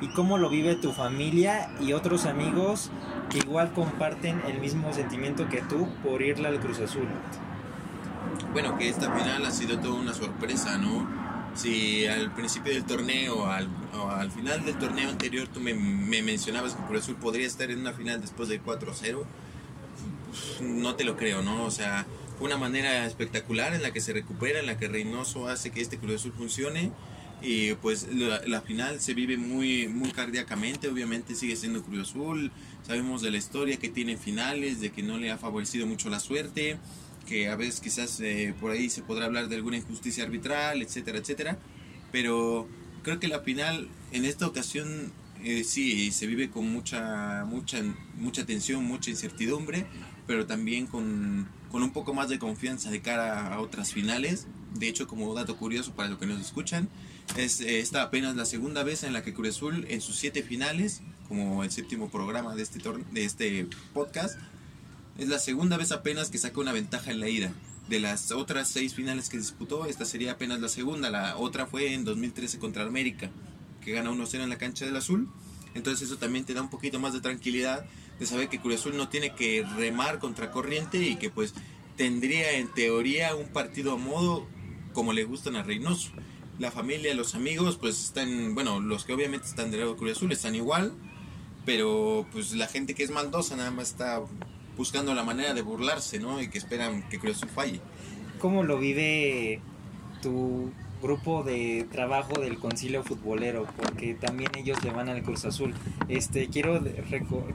¿Y 0.00 0.08
cómo 0.08 0.38
lo 0.38 0.50
vive 0.50 0.74
tu 0.74 0.90
familia 0.90 1.70
y 1.80 1.92
otros 1.92 2.26
amigos 2.26 2.90
que 3.30 3.38
igual 3.38 3.72
comparten 3.74 4.42
el 4.48 4.58
mismo 4.58 4.92
sentimiento 4.92 5.48
que 5.48 5.62
tú 5.62 5.88
por 6.02 6.20
irle 6.20 6.48
al 6.48 6.58
Cruz 6.58 6.80
Azul? 6.80 7.06
bueno, 8.52 8.76
que 8.76 8.88
esta 8.88 9.12
final 9.12 9.46
ha 9.46 9.52
sido 9.52 9.78
toda 9.78 9.94
una 9.94 10.12
sorpresa, 10.12 10.76
¿no? 10.76 11.06
Si 11.54 12.06
al 12.08 12.32
principio 12.32 12.72
del 12.72 12.84
torneo 12.84 13.46
al, 13.46 13.68
o 13.96 14.10
al 14.10 14.32
final 14.32 14.64
del 14.64 14.76
torneo 14.78 15.10
anterior 15.10 15.46
tú 15.46 15.60
me, 15.60 15.74
me 15.74 16.22
mencionabas 16.22 16.74
que 16.74 16.82
Cruz 16.86 17.04
Azul 17.04 17.14
podría 17.14 17.46
estar 17.46 17.70
en 17.70 17.78
una 17.78 17.92
final 17.92 18.20
después 18.20 18.48
del 18.48 18.60
4-0, 18.64 19.22
no 20.60 20.96
te 20.96 21.04
lo 21.04 21.16
creo, 21.16 21.42
¿no? 21.42 21.64
O 21.64 21.70
sea, 21.70 22.04
fue 22.38 22.46
una 22.46 22.56
manera 22.56 23.06
espectacular 23.06 23.74
en 23.74 23.82
la 23.82 23.92
que 23.92 24.00
se 24.00 24.12
recupera, 24.12 24.60
en 24.60 24.66
la 24.66 24.76
que 24.76 24.88
Reynoso 24.88 25.48
hace 25.48 25.70
que 25.70 25.80
este 25.80 25.98
Cruz 25.98 26.16
Azul 26.16 26.32
funcione. 26.32 26.92
Y 27.42 27.74
pues 27.74 28.08
la, 28.10 28.40
la, 28.46 28.62
final 28.62 29.00
se 29.00 29.12
vive 29.12 29.36
muy 29.36 29.86
muy 29.88 30.12
cardíacamente. 30.12 30.88
Obviamente 30.88 31.34
sigue 31.34 31.56
siendo 31.56 31.82
Cruz 31.82 32.10
Azul. 32.10 32.52
Sabemos 32.86 33.20
de 33.22 33.30
la 33.30 33.36
historia 33.36 33.76
que 33.76 33.88
tiene 33.88 34.16
finales 34.16 34.80
de 34.80 34.90
que 34.90 35.02
no 35.02 35.18
le 35.18 35.30
ha 35.30 35.36
favorecido 35.36 35.86
mucho 35.86 36.08
la 36.08 36.20
suerte 36.20 36.78
que 37.24 37.48
a 37.48 37.56
veces 37.56 37.80
quizás 37.80 38.20
eh, 38.20 38.54
por 38.60 38.70
ahí 38.70 38.90
se 38.90 39.02
podrá 39.02 39.26
hablar 39.26 39.48
de 39.48 39.56
alguna 39.56 39.76
injusticia 39.76 40.24
arbitral, 40.24 40.82
etcétera, 40.82 41.18
etcétera, 41.18 41.58
pero 42.12 42.68
creo 43.02 43.18
que 43.18 43.28
la 43.28 43.40
final 43.40 43.88
en 44.12 44.24
esta 44.24 44.46
ocasión 44.46 45.12
eh, 45.42 45.64
sí 45.64 46.10
se 46.10 46.26
vive 46.26 46.50
con 46.50 46.70
mucha, 46.70 47.44
mucha, 47.46 47.82
mucha 48.16 48.46
tensión, 48.46 48.84
mucha 48.84 49.10
incertidumbre, 49.10 49.86
pero 50.26 50.46
también 50.46 50.86
con, 50.86 51.48
con 51.74 51.82
un 51.82 51.90
poco 51.90 52.14
más 52.14 52.28
de 52.28 52.38
confianza 52.38 52.88
de 52.88 53.00
cara 53.00 53.52
a 53.52 53.60
otras 53.60 53.92
finales. 53.92 54.46
De 54.74 54.86
hecho, 54.86 55.08
como 55.08 55.34
dato 55.34 55.56
curioso 55.56 55.90
para 55.90 56.08
los 56.08 56.20
que 56.20 56.26
nos 56.26 56.40
escuchan, 56.40 56.88
es 57.36 57.60
eh, 57.60 57.80
esta 57.80 58.02
apenas 58.02 58.36
la 58.36 58.44
segunda 58.44 58.84
vez 58.84 59.02
en 59.02 59.12
la 59.12 59.24
que 59.24 59.34
Cruz 59.34 59.56
Azul 59.56 59.84
en 59.88 60.00
sus 60.00 60.14
siete 60.14 60.44
finales, 60.44 61.02
como 61.26 61.64
el 61.64 61.72
séptimo 61.72 62.10
programa 62.10 62.54
de 62.54 62.62
este, 62.62 62.80
de 63.10 63.24
este 63.24 63.66
podcast, 63.92 64.38
es 65.18 65.26
la 65.26 65.40
segunda 65.40 65.76
vez 65.76 65.90
apenas 65.90 66.30
que 66.30 66.38
saca 66.38 66.60
una 66.60 66.70
ventaja 66.70 67.10
en 67.10 67.18
la 67.18 67.28
ida. 67.28 67.52
De 67.88 67.98
las 67.98 68.30
otras 68.30 68.68
seis 68.68 68.94
finales 68.94 69.28
que 69.28 69.38
disputó, 69.38 69.86
esta 69.86 70.04
sería 70.04 70.30
apenas 70.30 70.60
la 70.60 70.68
segunda. 70.68 71.10
La 71.10 71.36
otra 71.36 71.66
fue 71.66 71.92
en 71.92 72.04
2013 72.04 72.60
contra 72.60 72.84
América, 72.84 73.32
que 73.80 73.90
gana 73.90 74.12
1-0 74.12 74.44
en 74.44 74.48
la 74.48 74.58
cancha 74.58 74.86
del 74.86 74.94
Azul. 74.94 75.28
Entonces 75.74 76.06
eso 76.06 76.18
también 76.18 76.44
te 76.44 76.54
da 76.54 76.62
un 76.62 76.70
poquito 76.70 77.00
más 77.00 77.14
de 77.14 77.20
tranquilidad 77.20 77.84
de 78.18 78.26
saber 78.26 78.48
que 78.48 78.60
Cruz 78.60 78.86
no 78.86 79.08
tiene 79.08 79.34
que 79.34 79.64
remar 79.76 80.18
contra 80.18 80.50
corriente 80.50 80.98
y 80.98 81.16
que 81.16 81.30
pues 81.30 81.54
tendría 81.96 82.52
en 82.52 82.68
teoría 82.68 83.34
un 83.34 83.48
partido 83.48 83.92
a 83.92 83.96
modo 83.96 84.46
como 84.92 85.12
le 85.12 85.24
gustan 85.24 85.56
a 85.56 85.62
Reynoso. 85.62 86.10
La 86.58 86.70
familia, 86.70 87.14
los 87.14 87.34
amigos, 87.34 87.76
pues 87.76 88.00
están, 88.00 88.54
bueno, 88.54 88.80
los 88.80 89.04
que 89.04 89.12
obviamente 89.12 89.46
están 89.46 89.70
del 89.70 89.80
lado 89.80 89.94
de 89.94 89.98
Cruz 89.98 90.22
están 90.30 90.54
igual, 90.54 90.92
pero 91.66 92.26
pues 92.32 92.52
la 92.52 92.68
gente 92.68 92.94
que 92.94 93.02
es 93.02 93.10
maldosa 93.10 93.56
nada 93.56 93.70
más 93.70 93.90
está 93.90 94.22
buscando 94.76 95.14
la 95.14 95.24
manera 95.24 95.54
de 95.54 95.62
burlarse, 95.62 96.20
¿no? 96.20 96.40
Y 96.40 96.48
que 96.48 96.58
esperan 96.58 97.08
que 97.08 97.18
Cruz 97.18 97.40
falle. 97.54 97.80
¿Cómo 98.38 98.62
lo 98.62 98.78
vive 98.78 99.60
tu 100.22 100.72
grupo 101.04 101.42
de 101.42 101.86
trabajo 101.92 102.40
del 102.40 102.58
Concilio 102.58 103.04
Futbolero, 103.04 103.66
porque 103.76 104.14
también 104.14 104.50
ellos 104.56 104.82
le 104.82 104.90
van 104.90 105.10
al 105.10 105.22
Cruz 105.22 105.44
Azul. 105.44 105.74
Este, 106.08 106.48
quiero, 106.48 106.82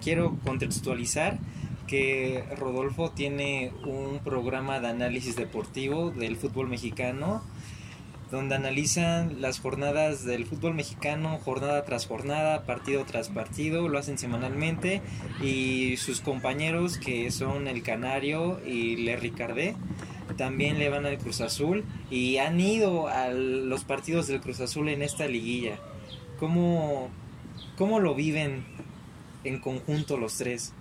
quiero 0.02 0.38
contextualizar 0.46 1.40
que 1.88 2.46
Rodolfo 2.58 3.10
tiene 3.10 3.74
un 3.88 4.20
programa 4.24 4.80
de 4.80 4.90
análisis 4.90 5.36
deportivo 5.36 6.12
del 6.12 6.38
fútbol 6.38 6.68
mexicano 6.68 7.42
donde 8.30 8.54
analizan 8.54 9.42
las 9.42 9.60
jornadas 9.60 10.24
del 10.24 10.46
fútbol 10.46 10.76
mexicano, 10.76 11.40
jornada 11.44 11.84
tras 11.86 12.06
jornada, 12.06 12.64
partido 12.64 13.04
tras 13.04 13.30
partido, 13.30 13.90
lo 13.90 13.98
hacen 13.98 14.20
semanalmente 14.20 15.02
y 15.42 15.98
sus 15.98 16.22
compañeros 16.22 17.00
que 17.00 17.32
son 17.32 17.68
el 17.68 17.82
Canario 17.82 18.60
y 18.64 18.98
Le 18.98 19.16
Ricardé 19.16 19.76
también 20.40 20.80
le 20.80 20.88
van 20.88 21.06
al 21.06 21.18
Cruz 21.18 21.42
Azul 21.42 21.84
y 22.10 22.38
han 22.38 22.62
ido 22.62 23.10
a 23.10 23.28
los 23.28 23.84
partidos 23.84 24.28
del 24.28 24.40
Cruz 24.40 24.62
Azul 24.62 24.88
en 24.88 25.02
esta 25.02 25.28
liguilla. 25.28 25.78
¿Cómo, 26.40 27.10
cómo 27.78 28.00
lo 28.00 28.16
viven 28.16 28.64
en 29.44 29.60
conjunto 29.60 30.16
los 30.16 30.38
tres? 30.38 30.72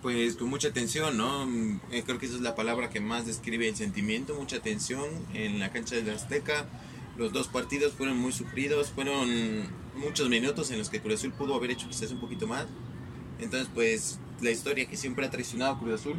Pues 0.00 0.36
con 0.36 0.48
mucha 0.48 0.72
tensión, 0.72 1.18
¿no? 1.18 1.46
Eh, 1.90 2.02
creo 2.06 2.18
que 2.18 2.24
esa 2.24 2.36
es 2.36 2.40
la 2.40 2.54
palabra 2.54 2.88
que 2.88 2.98
más 2.98 3.26
describe 3.26 3.68
el 3.68 3.76
sentimiento, 3.76 4.34
mucha 4.34 4.60
tensión 4.60 5.04
en 5.34 5.60
la 5.60 5.70
cancha 5.70 5.96
de 5.96 6.04
la 6.04 6.14
Azteca. 6.14 6.64
Los 7.18 7.34
dos 7.34 7.48
partidos 7.48 7.92
fueron 7.92 8.16
muy 8.16 8.32
sufridos, 8.32 8.90
fueron 8.90 9.68
muchos 9.96 10.30
minutos 10.30 10.70
en 10.70 10.78
los 10.78 10.88
que 10.88 11.02
Cruz 11.02 11.16
Azul 11.16 11.32
pudo 11.32 11.54
haber 11.56 11.72
hecho 11.72 11.88
quizás 11.88 12.10
un 12.10 12.20
poquito 12.20 12.46
más. 12.46 12.64
Entonces, 13.38 13.68
pues 13.74 14.18
la 14.40 14.50
historia 14.50 14.86
que 14.88 14.96
siempre 14.96 15.26
ha 15.26 15.30
traicionado 15.30 15.78
Cruz 15.78 16.00
Azul 16.00 16.16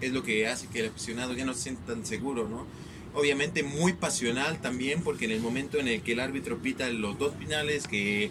es 0.00 0.12
lo 0.12 0.22
que 0.22 0.46
hace 0.46 0.66
que 0.68 0.80
el 0.80 0.90
aficionado 0.90 1.34
ya 1.34 1.44
no 1.44 1.54
se 1.54 1.62
sienta 1.62 1.94
tan 1.94 2.04
seguro, 2.04 2.48
¿no? 2.48 2.66
Obviamente 3.14 3.62
muy 3.62 3.92
pasional 3.92 4.60
también, 4.60 5.02
porque 5.02 5.26
en 5.26 5.30
el 5.30 5.40
momento 5.40 5.78
en 5.78 5.88
el 5.88 6.02
que 6.02 6.12
el 6.12 6.20
árbitro 6.20 6.58
pita 6.58 6.88
los 6.90 7.18
dos 7.18 7.34
finales 7.38 7.86
que, 7.86 8.30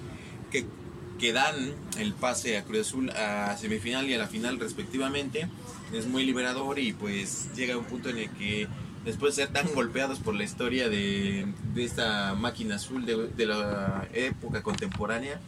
que 1.20 1.32
dan 1.32 1.56
el 2.00 2.14
pase 2.14 2.58
a 2.58 2.66
Cruz 2.66 2.82
Azul 2.88 3.10
a 3.12 3.56
semifinal 3.58 4.10
y 4.10 4.14
a 4.14 4.18
la 4.18 4.28
final 4.28 4.60
respectivamente. 4.60 5.48
Es 5.94 6.06
muy 6.06 6.26
liberador 6.26 6.80
y 6.80 6.92
pues 6.92 7.48
llega 7.56 7.78
un 7.78 7.86
punto 7.86 8.10
en 8.10 8.18
el 8.18 8.30
que 8.32 8.68
después 9.06 9.36
de 9.36 9.44
ser 9.44 9.54
tan 9.54 9.74
golpeados 9.74 10.20
por 10.20 10.34
la 10.36 10.44
historia 10.44 10.90
de, 10.90 11.46
de 11.74 11.84
esta 11.84 12.36
máquina 12.36 12.76
azul 12.76 13.06
de, 13.06 13.46
la 13.46 14.08
época 14.14 14.64
contemporánea, 14.64 15.40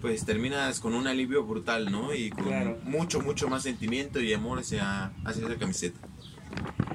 pues 0.00 0.24
terminas 0.24 0.80
con 0.80 0.94
un 0.94 1.06
alivio 1.06 1.44
brutal, 1.44 1.90
¿no? 1.92 2.14
Y 2.14 2.30
con 2.30 2.44
Claro. 2.44 2.78
mucho, 2.84 3.20
mucho 3.20 3.48
más 3.48 3.62
sentimiento 3.64 4.20
y 4.20 4.32
amor 4.32 4.60
hacia, 4.60 5.12
hacia 5.24 5.46
esa 5.46 5.56
camiseta. 5.56 5.98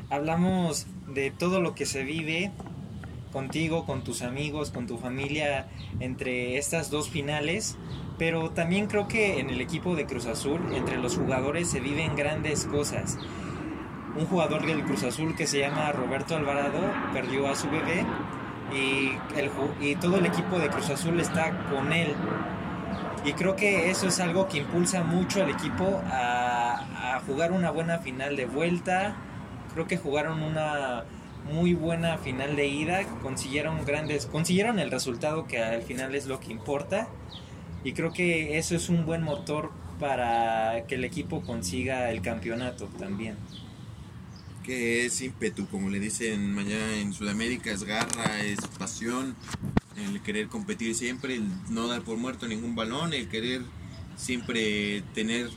hablamos 0.09 0.87
de 1.13 1.31
todo 1.31 1.61
lo 1.61 1.75
que 1.75 1.85
se 1.85 2.03
vive 2.03 2.51
contigo, 3.31 3.85
con 3.85 4.03
tus 4.03 4.21
amigos, 4.21 4.71
con 4.71 4.87
tu 4.87 4.97
familia 4.97 5.67
entre 5.99 6.57
estas 6.57 6.89
dos 6.89 7.09
finales, 7.09 7.77
pero 8.17 8.51
también 8.51 8.87
creo 8.87 9.07
que 9.07 9.39
en 9.39 9.49
el 9.49 9.59
equipo 9.61 9.95
de 9.95 10.05
Cruz 10.05 10.25
Azul, 10.25 10.61
entre 10.73 10.97
los 10.97 11.17
jugadores 11.17 11.69
se 11.69 11.79
viven 11.81 12.15
grandes 12.15 12.65
cosas. 12.65 13.17
Un 14.17 14.25
jugador 14.25 14.65
del 14.65 14.83
Cruz 14.83 15.03
Azul 15.03 15.35
que 15.35 15.47
se 15.47 15.59
llama 15.59 15.91
Roberto 15.91 16.35
Alvarado 16.37 16.79
perdió 17.13 17.49
a 17.49 17.55
su 17.55 17.69
bebé 17.69 18.05
y, 18.73 19.11
el, 19.37 19.49
y 19.81 19.95
todo 19.95 20.17
el 20.17 20.25
equipo 20.25 20.57
de 20.57 20.69
Cruz 20.69 20.89
Azul 20.89 21.19
está 21.19 21.67
con 21.69 21.91
él. 21.91 22.15
Y 23.25 23.33
creo 23.33 23.55
que 23.55 23.89
eso 23.89 24.07
es 24.07 24.19
algo 24.19 24.47
que 24.47 24.59
impulsa 24.59 25.03
mucho 25.03 25.41
al 25.41 25.49
equipo 25.49 26.03
a, 26.05 27.15
a 27.15 27.19
jugar 27.21 27.51
una 27.51 27.71
buena 27.71 27.99
final 27.99 28.35
de 28.35 28.45
vuelta. 28.45 29.23
Creo 29.73 29.87
que 29.87 29.97
jugaron 29.97 30.43
una 30.43 31.05
muy 31.43 31.73
buena 31.73 32.17
final 32.19 32.55
de 32.55 32.67
ida, 32.67 33.05
consiguieron 33.21 33.83
grandes, 33.85 34.27
consiguieron 34.27 34.79
el 34.79 34.91
resultado 34.91 35.47
que 35.47 35.59
al 35.63 35.83
final 35.83 36.15
es 36.15 36.27
lo 36.27 36.39
que 36.39 36.51
importa. 36.51 37.15
Y 37.83 37.93
creo 37.93 38.13
que 38.13 38.57
eso 38.57 38.75
es 38.75 38.89
un 38.89 39.05
buen 39.05 39.23
motor 39.23 39.71
para 39.99 40.85
que 40.87 40.95
el 40.95 41.03
equipo 41.05 41.43
consiga 41.43 42.11
el 42.11 42.21
campeonato 42.21 42.93
también. 42.97 43.37
que 44.63 45.05
es 45.05 45.21
ímpetu, 45.21 45.67
como 45.67 45.89
le 45.89 45.99
dicen 45.99 46.53
mañana 46.53 46.95
en 46.97 47.13
Sudamérica, 47.13 47.71
es 47.71 47.83
garra, 47.83 48.41
es 48.41 48.67
pasión, 48.79 49.37
el 49.97 50.21
querer 50.21 50.47
competir 50.47 50.95
siempre, 50.95 51.35
el 51.35 51.47
no 51.69 51.87
dar 51.87 52.01
por 52.01 52.17
muerto 52.17 52.47
ningún 52.47 52.75
balón, 52.75 53.13
el 53.13 53.27
querer 53.29 53.61
siempre 54.17 55.03
tener 55.13 55.49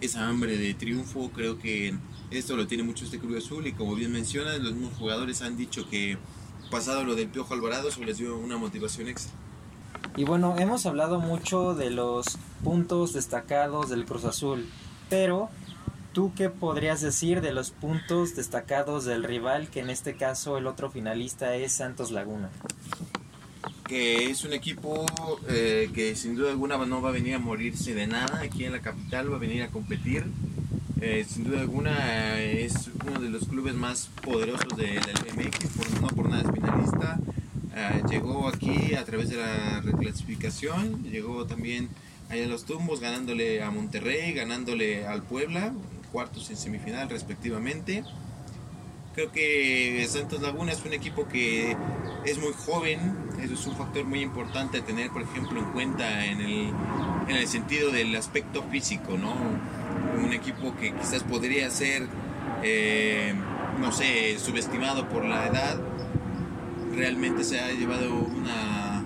esa 0.00 0.28
hambre 0.28 0.56
de 0.56 0.74
triunfo, 0.74 1.30
creo 1.30 1.58
que 1.58 1.94
esto 2.30 2.56
lo 2.56 2.66
tiene 2.66 2.82
mucho 2.82 3.04
este 3.04 3.18
Cruz 3.18 3.44
Azul 3.44 3.66
y 3.66 3.72
como 3.72 3.94
bien 3.94 4.12
mencionas, 4.12 4.60
los 4.60 4.72
mismos 4.72 4.96
jugadores 4.98 5.42
han 5.42 5.56
dicho 5.56 5.88
que 5.88 6.16
pasado 6.70 7.04
lo 7.04 7.14
del 7.14 7.28
Piojo 7.28 7.54
Alvarado, 7.54 7.88
eso 7.88 8.02
les 8.04 8.18
dio 8.18 8.36
una 8.36 8.56
motivación 8.56 9.08
extra. 9.08 9.32
Y 10.16 10.24
bueno, 10.24 10.56
hemos 10.58 10.86
hablado 10.86 11.20
mucho 11.20 11.74
de 11.74 11.90
los 11.90 12.38
puntos 12.62 13.12
destacados 13.12 13.90
del 13.90 14.04
Cruz 14.04 14.24
Azul, 14.24 14.68
pero 15.08 15.48
¿tú 16.12 16.32
qué 16.36 16.48
podrías 16.50 17.00
decir 17.00 17.40
de 17.40 17.52
los 17.52 17.70
puntos 17.70 18.36
destacados 18.36 19.04
del 19.04 19.24
rival, 19.24 19.68
que 19.68 19.80
en 19.80 19.90
este 19.90 20.16
caso 20.16 20.56
el 20.58 20.66
otro 20.66 20.90
finalista 20.90 21.54
es 21.56 21.72
Santos 21.72 22.10
Laguna? 22.10 22.50
Que 23.90 24.30
es 24.30 24.44
un 24.44 24.52
equipo 24.52 25.04
eh, 25.48 25.90
que 25.92 26.14
sin 26.14 26.36
duda 26.36 26.52
alguna 26.52 26.78
no 26.86 27.02
va 27.02 27.08
a 27.08 27.12
venir 27.12 27.34
a 27.34 27.40
morirse 27.40 27.92
de 27.92 28.06
nada 28.06 28.40
aquí 28.40 28.64
en 28.64 28.70
la 28.70 28.78
capital, 28.78 29.32
va 29.32 29.34
a 29.34 29.40
venir 29.40 29.64
a 29.64 29.68
competir. 29.68 30.26
Eh, 31.00 31.26
sin 31.28 31.42
duda 31.42 31.58
alguna 31.58 32.40
eh, 32.40 32.64
es 32.64 32.88
uno 33.04 33.18
de 33.18 33.28
los 33.28 33.48
clubes 33.48 33.74
más 33.74 34.08
poderosos 34.22 34.76
de 34.76 34.94
la 34.94 35.12
Liga 35.24 35.34
MX, 35.34 35.66
por, 35.76 36.00
no 36.02 36.06
por 36.06 36.28
nada 36.28 36.42
es 36.42 36.54
finalista. 36.54 37.18
Llegó 38.08 38.46
aquí 38.46 38.94
a 38.94 39.04
través 39.04 39.28
de 39.30 39.38
la 39.38 39.80
reclasificación, 39.80 41.02
llegó 41.02 41.46
también 41.46 41.88
allá 42.28 42.44
en 42.44 42.50
los 42.50 42.66
tumbos 42.66 43.00
ganándole 43.00 43.62
a 43.62 43.72
Monterrey, 43.72 44.32
ganándole 44.34 45.04
al 45.06 45.22
Puebla, 45.22 45.72
cuartos 46.12 46.48
en 46.50 46.56
semifinal 46.56 47.08
respectivamente. 47.08 48.04
Creo 49.14 49.32
que 49.32 50.06
Santos 50.08 50.40
Laguna 50.42 50.70
es 50.72 50.84
un 50.84 50.92
equipo 50.92 51.26
que 51.26 51.76
es 52.24 52.38
muy 52.38 52.52
joven, 52.52 53.19
eso 53.42 53.54
es 53.54 53.66
un 53.66 53.76
factor 53.76 54.04
muy 54.04 54.20
importante 54.20 54.78
a 54.78 54.84
tener, 54.84 55.10
por 55.10 55.22
ejemplo, 55.22 55.58
en 55.58 55.66
cuenta 55.66 56.26
en 56.26 56.40
el, 56.40 56.72
en 57.28 57.36
el 57.36 57.46
sentido 57.46 57.90
del 57.90 58.14
aspecto 58.16 58.62
físico, 58.64 59.16
¿no? 59.16 59.34
Un 60.22 60.32
equipo 60.32 60.74
que 60.76 60.92
quizás 60.92 61.22
podría 61.22 61.70
ser, 61.70 62.06
eh, 62.62 63.34
no 63.80 63.92
sé, 63.92 64.38
subestimado 64.38 65.08
por 65.08 65.24
la 65.24 65.46
edad, 65.46 65.80
realmente 66.94 67.44
se 67.44 67.60
ha 67.60 67.70
llevado 67.72 68.14
una, 68.14 69.04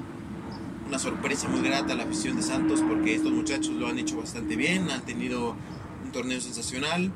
una 0.89 0.99
sorpresa 0.99 1.49
muy 1.49 1.61
grata 1.61 1.93
a 1.93 1.97
la 1.97 2.05
afición 2.05 2.37
de 2.37 2.43
Santos 2.43 2.83
porque 2.87 3.15
estos 3.15 3.33
muchachos 3.33 3.75
lo 3.75 3.87
han 3.89 3.99
hecho 3.99 4.17
bastante 4.17 4.57
bien, 4.57 4.91
han 4.91 5.03
tenido 5.03 5.57
un 6.05 6.13
torneo 6.13 6.41
sensacional, 6.41 7.13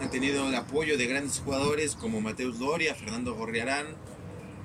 han 0.00 0.10
tenido 0.10 0.48
el 0.48 0.54
apoyo 0.54 0.96
de 0.96 1.06
grandes 1.06 1.40
jugadores 1.44 1.96
como 1.96 2.20
Mateus 2.20 2.58
Doria, 2.58 2.94
Fernando 2.94 3.34
Gorriarán, 3.34 3.86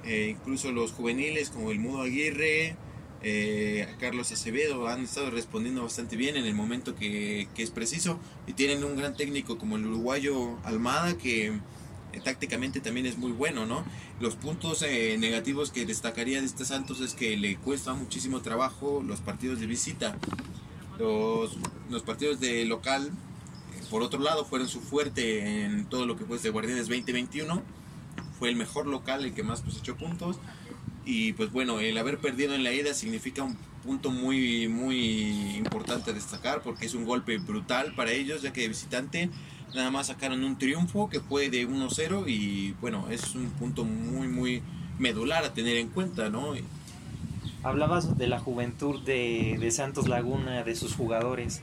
eh, 0.05 0.35
incluso 0.37 0.71
los 0.71 0.91
juveniles 0.91 1.49
como 1.49 1.71
el 1.71 1.79
Mudo 1.79 2.01
Aguirre, 2.01 2.75
eh, 3.21 3.87
Carlos 3.99 4.31
Acevedo 4.31 4.87
han 4.87 5.03
estado 5.03 5.31
respondiendo 5.31 5.83
bastante 5.83 6.15
bien 6.15 6.35
en 6.35 6.45
el 6.45 6.53
momento 6.53 6.95
que, 6.95 7.47
que 7.55 7.63
es 7.63 7.71
preciso 7.71 8.19
y 8.45 8.53
tienen 8.53 8.83
un 8.83 8.95
gran 8.95 9.15
técnico 9.15 9.57
como 9.57 9.77
el 9.77 9.85
uruguayo 9.85 10.59
Almada 10.63 11.17
que 11.17 11.59
eh, 12.15 12.21
tácticamente 12.23 12.79
también 12.79 13.05
es 13.05 13.17
muy 13.17 13.31
bueno, 13.31 13.65
¿no? 13.65 13.83
Los 14.21 14.35
puntos 14.35 14.81
eh, 14.83 15.17
negativos 15.19 15.71
que 15.71 15.85
destacaría 15.85 16.39
de 16.39 16.45
este 16.45 16.63
Santos 16.63 17.01
es 17.01 17.13
que 17.13 17.35
le 17.35 17.57
cuesta 17.57 17.93
muchísimo 17.93 18.41
trabajo 18.41 19.03
los 19.05 19.19
partidos 19.19 19.59
de 19.59 19.67
visita. 19.67 20.17
Los, 20.97 21.57
los 21.89 22.03
partidos 22.03 22.39
de 22.39 22.63
local, 22.63 23.07
eh, 23.07 23.81
por 23.89 24.01
otro 24.01 24.21
lado, 24.21 24.45
fueron 24.45 24.69
su 24.69 24.79
fuerte 24.79 25.65
en 25.65 25.85
todo 25.87 26.05
lo 26.05 26.15
que 26.15 26.23
fue 26.23 26.39
de 26.39 26.49
Guardianes 26.49 26.87
2021. 26.87 27.61
Fue 28.39 28.49
el 28.49 28.55
mejor 28.55 28.87
local, 28.87 29.25
el 29.25 29.33
que 29.33 29.43
más 29.43 29.61
cosechó 29.61 29.95
puntos. 29.95 30.39
Y 31.05 31.33
pues 31.33 31.51
bueno, 31.51 31.79
el 31.79 31.97
haber 31.97 32.17
perdido 32.17 32.55
en 32.55 32.63
la 32.63 32.73
ida 32.73 32.93
significa 32.93 33.43
un 33.43 33.55
punto 33.83 34.09
muy, 34.09 34.67
muy 34.67 35.57
importante 35.57 36.11
a 36.11 36.13
destacar 36.13 36.61
porque 36.61 36.87
es 36.87 36.95
un 36.95 37.05
golpe 37.05 37.37
brutal 37.37 37.93
para 37.95 38.11
ellos, 38.11 38.41
ya 38.41 38.51
que 38.51 38.61
de 38.61 38.69
visitante 38.69 39.29
nada 39.75 39.91
más 39.91 40.07
sacaron 40.07 40.43
un 40.43 40.57
triunfo 40.57 41.09
que 41.09 41.19
fue 41.19 41.49
de 41.49 41.67
1-0 41.67 42.27
y 42.27 42.71
bueno, 42.81 43.07
es 43.09 43.35
un 43.35 43.51
punto 43.51 43.83
muy, 43.83 44.27
muy 44.27 44.63
medular 44.97 45.43
a 45.43 45.53
tener 45.53 45.77
en 45.77 45.89
cuenta, 45.89 46.29
¿no? 46.29 46.53
Hablabas 47.61 48.17
de 48.17 48.27
la 48.27 48.39
juventud 48.39 49.01
de, 49.03 49.57
de 49.59 49.71
Santos 49.71 50.07
Laguna, 50.07 50.63
de 50.63 50.75
sus 50.75 50.95
jugadores. 50.95 51.61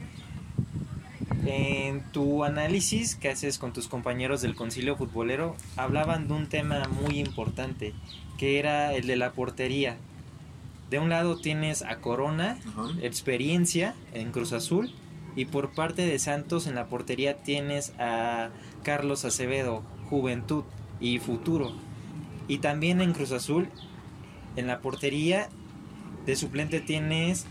En 1.44 2.02
tu 2.12 2.44
análisis 2.44 3.16
que 3.16 3.28
haces 3.28 3.58
con 3.58 3.72
tus 3.72 3.88
compañeros 3.88 4.42
del 4.42 4.54
concilio 4.54 4.96
futbolero, 4.96 5.56
hablaban 5.76 6.28
de 6.28 6.34
un 6.34 6.46
tema 6.46 6.84
muy 6.88 7.18
importante, 7.18 7.94
que 8.38 8.58
era 8.60 8.94
el 8.94 9.06
de 9.06 9.16
la 9.16 9.32
portería. 9.32 9.96
De 10.90 10.98
un 11.00 11.08
lado 11.08 11.36
tienes 11.38 11.82
a 11.82 11.96
Corona, 11.96 12.58
experiencia 13.00 13.94
en 14.14 14.30
Cruz 14.30 14.52
Azul, 14.52 14.92
y 15.34 15.46
por 15.46 15.70
parte 15.70 16.06
de 16.06 16.18
Santos 16.18 16.66
en 16.66 16.74
la 16.74 16.86
portería 16.86 17.38
tienes 17.38 17.92
a 17.98 18.50
Carlos 18.82 19.24
Acevedo, 19.24 19.82
juventud 20.10 20.64
y 21.00 21.18
futuro. 21.18 21.72
Y 22.46 22.58
también 22.58 23.00
en 23.00 23.12
Cruz 23.12 23.32
Azul 23.32 23.68
En 24.56 24.66
la 24.66 24.80
portería 24.80 25.48
de 26.26 26.36
suplente 26.36 26.80
tienes 26.80 27.46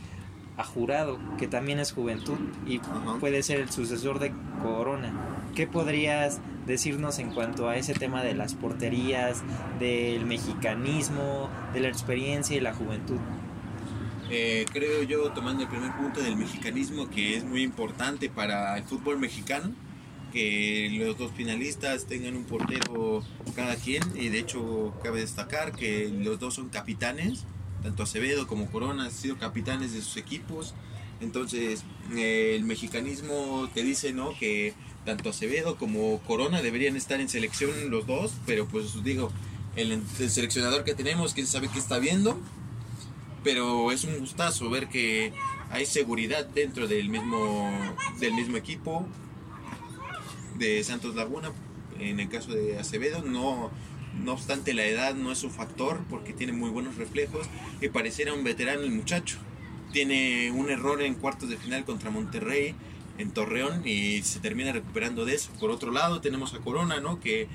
a 0.61 0.63
Jurado, 0.63 1.19
que 1.37 1.47
también 1.47 1.79
es 1.79 1.91
juventud 1.91 2.37
y 2.67 2.77
Ajá. 2.77 3.17
puede 3.19 3.41
ser 3.43 3.59
el 3.59 3.71
sucesor 3.71 4.19
de 4.19 4.31
Corona. 4.61 5.11
¿Qué 5.55 5.67
podrías 5.67 6.39
decirnos 6.65 7.19
en 7.19 7.33
cuanto 7.33 7.67
a 7.67 7.75
ese 7.75 7.93
tema 7.93 8.23
de 8.23 8.35
las 8.35 8.53
porterías, 8.53 9.43
del 9.79 10.25
mexicanismo, 10.25 11.49
de 11.73 11.79
la 11.81 11.87
experiencia 11.89 12.55
y 12.55 12.59
la 12.59 12.73
juventud? 12.73 13.17
Eh, 14.29 14.65
creo 14.71 15.03
yo, 15.03 15.31
tomando 15.31 15.63
el 15.63 15.69
primer 15.69 15.91
punto 15.97 16.21
del 16.21 16.37
mexicanismo, 16.37 17.09
que 17.09 17.35
es 17.35 17.43
muy 17.43 17.63
importante 17.63 18.29
para 18.29 18.77
el 18.77 18.83
fútbol 18.83 19.19
mexicano, 19.19 19.71
que 20.31 20.89
los 20.93 21.17
dos 21.17 21.31
finalistas 21.31 22.05
tengan 22.05 22.37
un 22.37 22.45
portero 22.45 23.23
cada 23.55 23.75
quien, 23.75 24.03
y 24.15 24.29
de 24.29 24.39
hecho 24.39 24.93
cabe 25.03 25.19
destacar 25.19 25.73
que 25.73 26.07
los 26.07 26.39
dos 26.39 26.53
son 26.53 26.69
capitanes, 26.69 27.45
tanto 27.83 28.03
Acevedo 28.03 28.47
como 28.47 28.69
Corona 28.71 29.05
han 29.05 29.11
sido 29.11 29.37
capitanes 29.37 29.93
de 29.93 30.01
sus 30.01 30.17
equipos, 30.17 30.73
entonces 31.19 31.83
eh, 32.15 32.55
el 32.55 32.63
mexicanismo 32.63 33.69
te 33.73 33.83
dice 33.83 34.13
¿no? 34.13 34.37
que 34.37 34.73
tanto 35.05 35.29
Acevedo 35.29 35.77
como 35.77 36.19
Corona 36.19 36.61
deberían 36.61 36.95
estar 36.95 37.19
en 37.19 37.29
selección 37.29 37.89
los 37.89 38.05
dos, 38.07 38.33
pero 38.45 38.67
pues 38.67 39.03
digo, 39.03 39.31
el, 39.75 39.91
el 39.91 40.29
seleccionador 40.29 40.83
que 40.83 40.93
tenemos, 40.93 41.33
quién 41.33 41.47
sabe 41.47 41.69
qué 41.69 41.79
está 41.79 41.99
viendo, 41.99 42.39
pero 43.43 43.91
es 43.91 44.03
un 44.03 44.19
gustazo 44.19 44.69
ver 44.69 44.87
que 44.87 45.33
hay 45.71 45.85
seguridad 45.85 46.45
dentro 46.45 46.87
del 46.87 47.09
mismo 47.09 47.71
del 48.19 48.33
mismo 48.33 48.57
equipo 48.57 49.05
de 50.57 50.83
Santos 50.83 51.15
Laguna 51.15 51.51
en 51.99 52.19
el 52.19 52.29
caso 52.29 52.51
de 52.51 52.77
Acevedo 52.77 53.21
no 53.21 53.71
no 54.23 54.33
obstante 54.33 54.73
la 54.73 54.85
edad 54.85 55.15
no 55.15 55.31
es 55.31 55.43
un 55.43 55.51
factor 55.51 56.01
porque 56.09 56.33
tiene 56.33 56.53
muy 56.53 56.69
buenos 56.69 56.95
reflejos 56.97 57.47
y 57.81 57.89
pareciera 57.89 58.33
un 58.33 58.43
veterano 58.43 58.81
el 58.81 58.91
muchacho 58.91 59.37
tiene 59.91 60.51
un 60.51 60.69
error 60.69 61.01
en 61.01 61.15
cuartos 61.15 61.49
de 61.49 61.57
final 61.57 61.85
contra 61.85 62.11
Monterrey 62.11 62.75
en 63.17 63.31
Torreón 63.31 63.85
y 63.85 64.21
se 64.23 64.39
termina 64.39 64.71
recuperando 64.71 65.25
de 65.25 65.35
eso 65.35 65.51
por 65.59 65.71
otro 65.71 65.91
lado 65.91 66.21
tenemos 66.21 66.53
a 66.53 66.59
Corona 66.59 66.99
no 66.99 67.19
que 67.19 67.47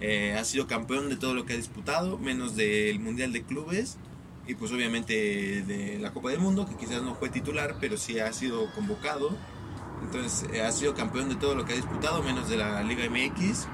eh, 0.00 0.34
ha 0.38 0.44
sido 0.44 0.66
campeón 0.66 1.08
de 1.08 1.16
todo 1.16 1.34
lo 1.34 1.46
que 1.46 1.52
ha 1.52 1.56
disputado 1.56 2.18
menos 2.18 2.56
del 2.56 2.98
mundial 2.98 3.32
de 3.32 3.42
clubes 3.42 3.98
y 4.46 4.54
pues 4.54 4.72
obviamente 4.72 5.62
de 5.62 5.98
la 6.00 6.12
Copa 6.12 6.30
del 6.30 6.40
Mundo, 6.40 6.66
que 6.66 6.74
quizás 6.74 7.02
no 7.02 7.14
fue 7.14 7.28
titular, 7.28 7.76
pero 7.80 7.96
sí 7.96 8.18
ha 8.18 8.32
sido 8.32 8.70
convocado. 8.74 9.30
Entonces 10.02 10.48
eh, 10.52 10.62
ha 10.62 10.72
sido 10.72 10.94
campeón 10.94 11.28
de 11.28 11.36
todo 11.36 11.54
lo 11.54 11.64
que 11.64 11.74
ha 11.74 11.76
disputado, 11.76 12.22
menos 12.22 12.48
de 12.48 12.56
la 12.56 12.82
Liga 12.82 13.04
MX. 13.08 13.68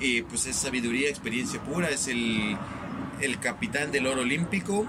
Y 0.00 0.22
pues 0.22 0.46
es 0.46 0.56
sabiduría, 0.56 1.08
experiencia 1.08 1.62
pura, 1.62 1.90
es 1.90 2.08
el, 2.08 2.56
el 3.20 3.38
capitán 3.38 3.92
del 3.92 4.06
oro 4.06 4.22
olímpico. 4.22 4.86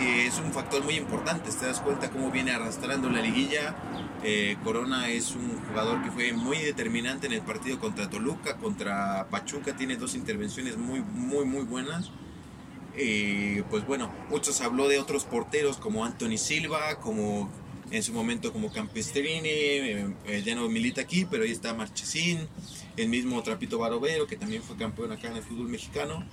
Es 0.00 0.38
un 0.38 0.52
factor 0.52 0.84
muy 0.84 0.94
importante, 0.94 1.50
te 1.50 1.66
das 1.66 1.80
cuenta 1.80 2.10
cómo 2.10 2.30
viene 2.30 2.52
arrastrando 2.52 3.08
la 3.08 3.20
liguilla. 3.20 3.74
Eh, 4.22 4.56
Corona 4.62 5.08
es 5.08 5.32
un 5.32 5.58
jugador 5.68 6.02
que 6.02 6.10
fue 6.10 6.32
muy 6.32 6.58
determinante 6.58 7.26
en 7.26 7.32
el 7.32 7.42
partido 7.42 7.78
contra 7.78 8.10
Toluca, 8.10 8.56
contra 8.56 9.26
Pachuca, 9.30 9.76
tiene 9.76 9.96
dos 9.96 10.14
intervenciones 10.14 10.76
muy, 10.76 11.00
muy, 11.00 11.44
muy 11.44 11.64
buenas. 11.64 12.10
Eh, 12.98 13.62
pues 13.68 13.86
bueno, 13.86 14.10
muchos 14.30 14.60
habló 14.60 14.88
de 14.88 14.98
otros 14.98 15.24
porteros 15.24 15.76
como 15.76 16.04
Anthony 16.04 16.38
Silva, 16.38 16.96
como 17.00 17.50
en 17.90 18.02
su 18.02 18.12
momento 18.12 18.52
como 18.52 18.72
Campestrini, 18.72 19.48
eh, 19.48 20.14
eh, 20.26 20.42
ya 20.44 20.54
no 20.54 20.68
milita 20.68 21.02
aquí, 21.02 21.26
pero 21.30 21.44
ahí 21.44 21.52
está 21.52 21.74
Marchesín, 21.74 22.48
el 22.96 23.08
mismo 23.08 23.42
Trapito 23.42 23.78
Barovero, 23.78 24.26
que 24.26 24.36
también 24.36 24.62
fue 24.62 24.76
campeón 24.76 25.12
acá 25.12 25.28
en 25.28 25.36
el 25.36 25.42
fútbol 25.42 25.68
mexicano. 25.68 26.26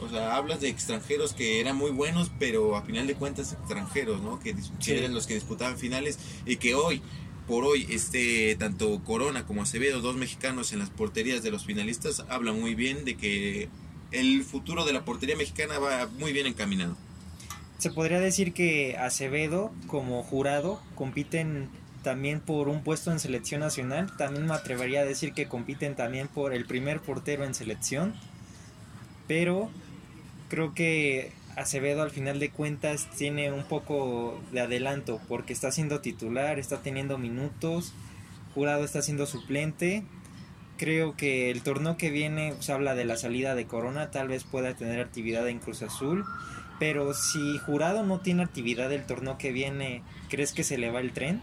O 0.00 0.08
sea, 0.08 0.36
hablas 0.36 0.60
de 0.60 0.68
extranjeros 0.68 1.32
que 1.32 1.60
eran 1.60 1.76
muy 1.76 1.90
buenos, 1.90 2.30
pero 2.38 2.76
a 2.76 2.82
final 2.82 3.06
de 3.06 3.14
cuentas 3.14 3.52
extranjeros, 3.52 4.20
¿no? 4.20 4.40
Que, 4.40 4.54
Sí. 4.80 4.92
eran 4.92 5.14
los 5.14 5.26
que 5.26 5.34
disputaban 5.34 5.78
finales 5.78 6.18
y 6.44 6.56
que 6.56 6.74
hoy, 6.74 7.00
por 7.46 7.64
hoy, 7.64 7.86
este, 7.88 8.56
tanto 8.56 9.00
Corona 9.04 9.46
como 9.46 9.62
Acevedo, 9.62 10.00
dos 10.00 10.16
mexicanos 10.16 10.72
en 10.72 10.80
las 10.80 10.90
porterías 10.90 11.42
de 11.42 11.50
los 11.52 11.64
finalistas, 11.64 12.24
hablan 12.28 12.60
muy 12.60 12.74
bien 12.74 13.04
de 13.04 13.16
que 13.16 13.68
el 14.10 14.42
futuro 14.42 14.84
de 14.84 14.92
la 14.92 15.04
portería 15.04 15.36
mexicana 15.36 15.78
va 15.78 16.08
muy 16.18 16.32
bien 16.32 16.46
encaminado. 16.46 16.96
Se 17.78 17.90
podría 17.90 18.20
decir 18.20 18.52
que 18.52 18.96
Acevedo 18.96 19.72
como 19.86 20.22
jurado 20.22 20.80
compiten 20.94 21.68
también 22.02 22.40
por 22.40 22.68
un 22.68 22.82
puesto 22.82 23.10
en 23.10 23.20
selección 23.20 23.60
nacional. 23.60 24.16
También 24.16 24.46
me 24.46 24.54
atrevería 24.54 25.00
a 25.00 25.04
decir 25.04 25.32
que 25.32 25.48
compiten 25.48 25.94
también 25.94 26.28
por 26.28 26.52
el 26.52 26.66
primer 26.66 27.00
portero 27.00 27.44
en 27.44 27.54
selección. 27.54 28.14
Pero 29.26 29.70
creo 30.48 30.74
que 30.74 31.32
Acevedo 31.56 32.02
al 32.02 32.10
final 32.10 32.38
de 32.38 32.50
cuentas 32.50 33.08
tiene 33.16 33.52
un 33.52 33.64
poco 33.64 34.40
de 34.52 34.60
adelanto 34.60 35.20
porque 35.28 35.52
está 35.52 35.70
siendo 35.70 36.00
titular, 36.00 36.58
está 36.58 36.78
teniendo 36.78 37.18
minutos, 37.18 37.92
jurado 38.54 38.84
está 38.84 39.02
siendo 39.02 39.26
suplente. 39.26 40.02
Creo 40.78 41.14
que 41.14 41.50
el 41.50 41.62
torneo 41.62 41.98
que 41.98 42.10
viene 42.10 42.54
se 42.60 42.72
habla 42.72 42.94
de 42.94 43.04
la 43.04 43.16
salida 43.16 43.54
de 43.54 43.66
Corona, 43.66 44.10
tal 44.10 44.28
vez 44.28 44.44
pueda 44.44 44.74
tener 44.74 45.00
actividad 45.00 45.46
en 45.46 45.58
Cruz 45.58 45.82
Azul. 45.82 46.24
Pero 46.78 47.12
si 47.14 47.58
Jurado 47.58 48.02
no 48.02 48.20
tiene 48.20 48.42
actividad 48.42 48.90
el 48.90 49.06
torneo 49.06 49.38
que 49.38 49.52
viene, 49.52 50.02
¿crees 50.28 50.52
que 50.52 50.64
se 50.64 50.78
le 50.78 50.90
va 50.90 51.00
el 51.00 51.12
tren? 51.12 51.42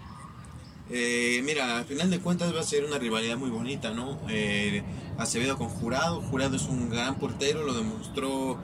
Eh, 0.92 1.42
mira, 1.44 1.78
al 1.78 1.86
final 1.86 2.10
de 2.10 2.20
cuentas 2.20 2.54
va 2.56 2.62
a 2.62 2.64
ser 2.64 2.84
una 2.84 2.98
rivalidad 2.98 3.38
muy 3.38 3.50
bonita, 3.52 3.92
¿no? 3.92 4.20
Eh, 4.30 4.82
Acevedo 5.18 5.58
con 5.58 5.70
Jurado, 5.70 6.22
Jurado 6.22 6.56
es 6.56 6.64
un 6.64 6.90
gran 6.90 7.16
portero, 7.20 7.64
lo 7.64 7.74
demostró 7.74 8.58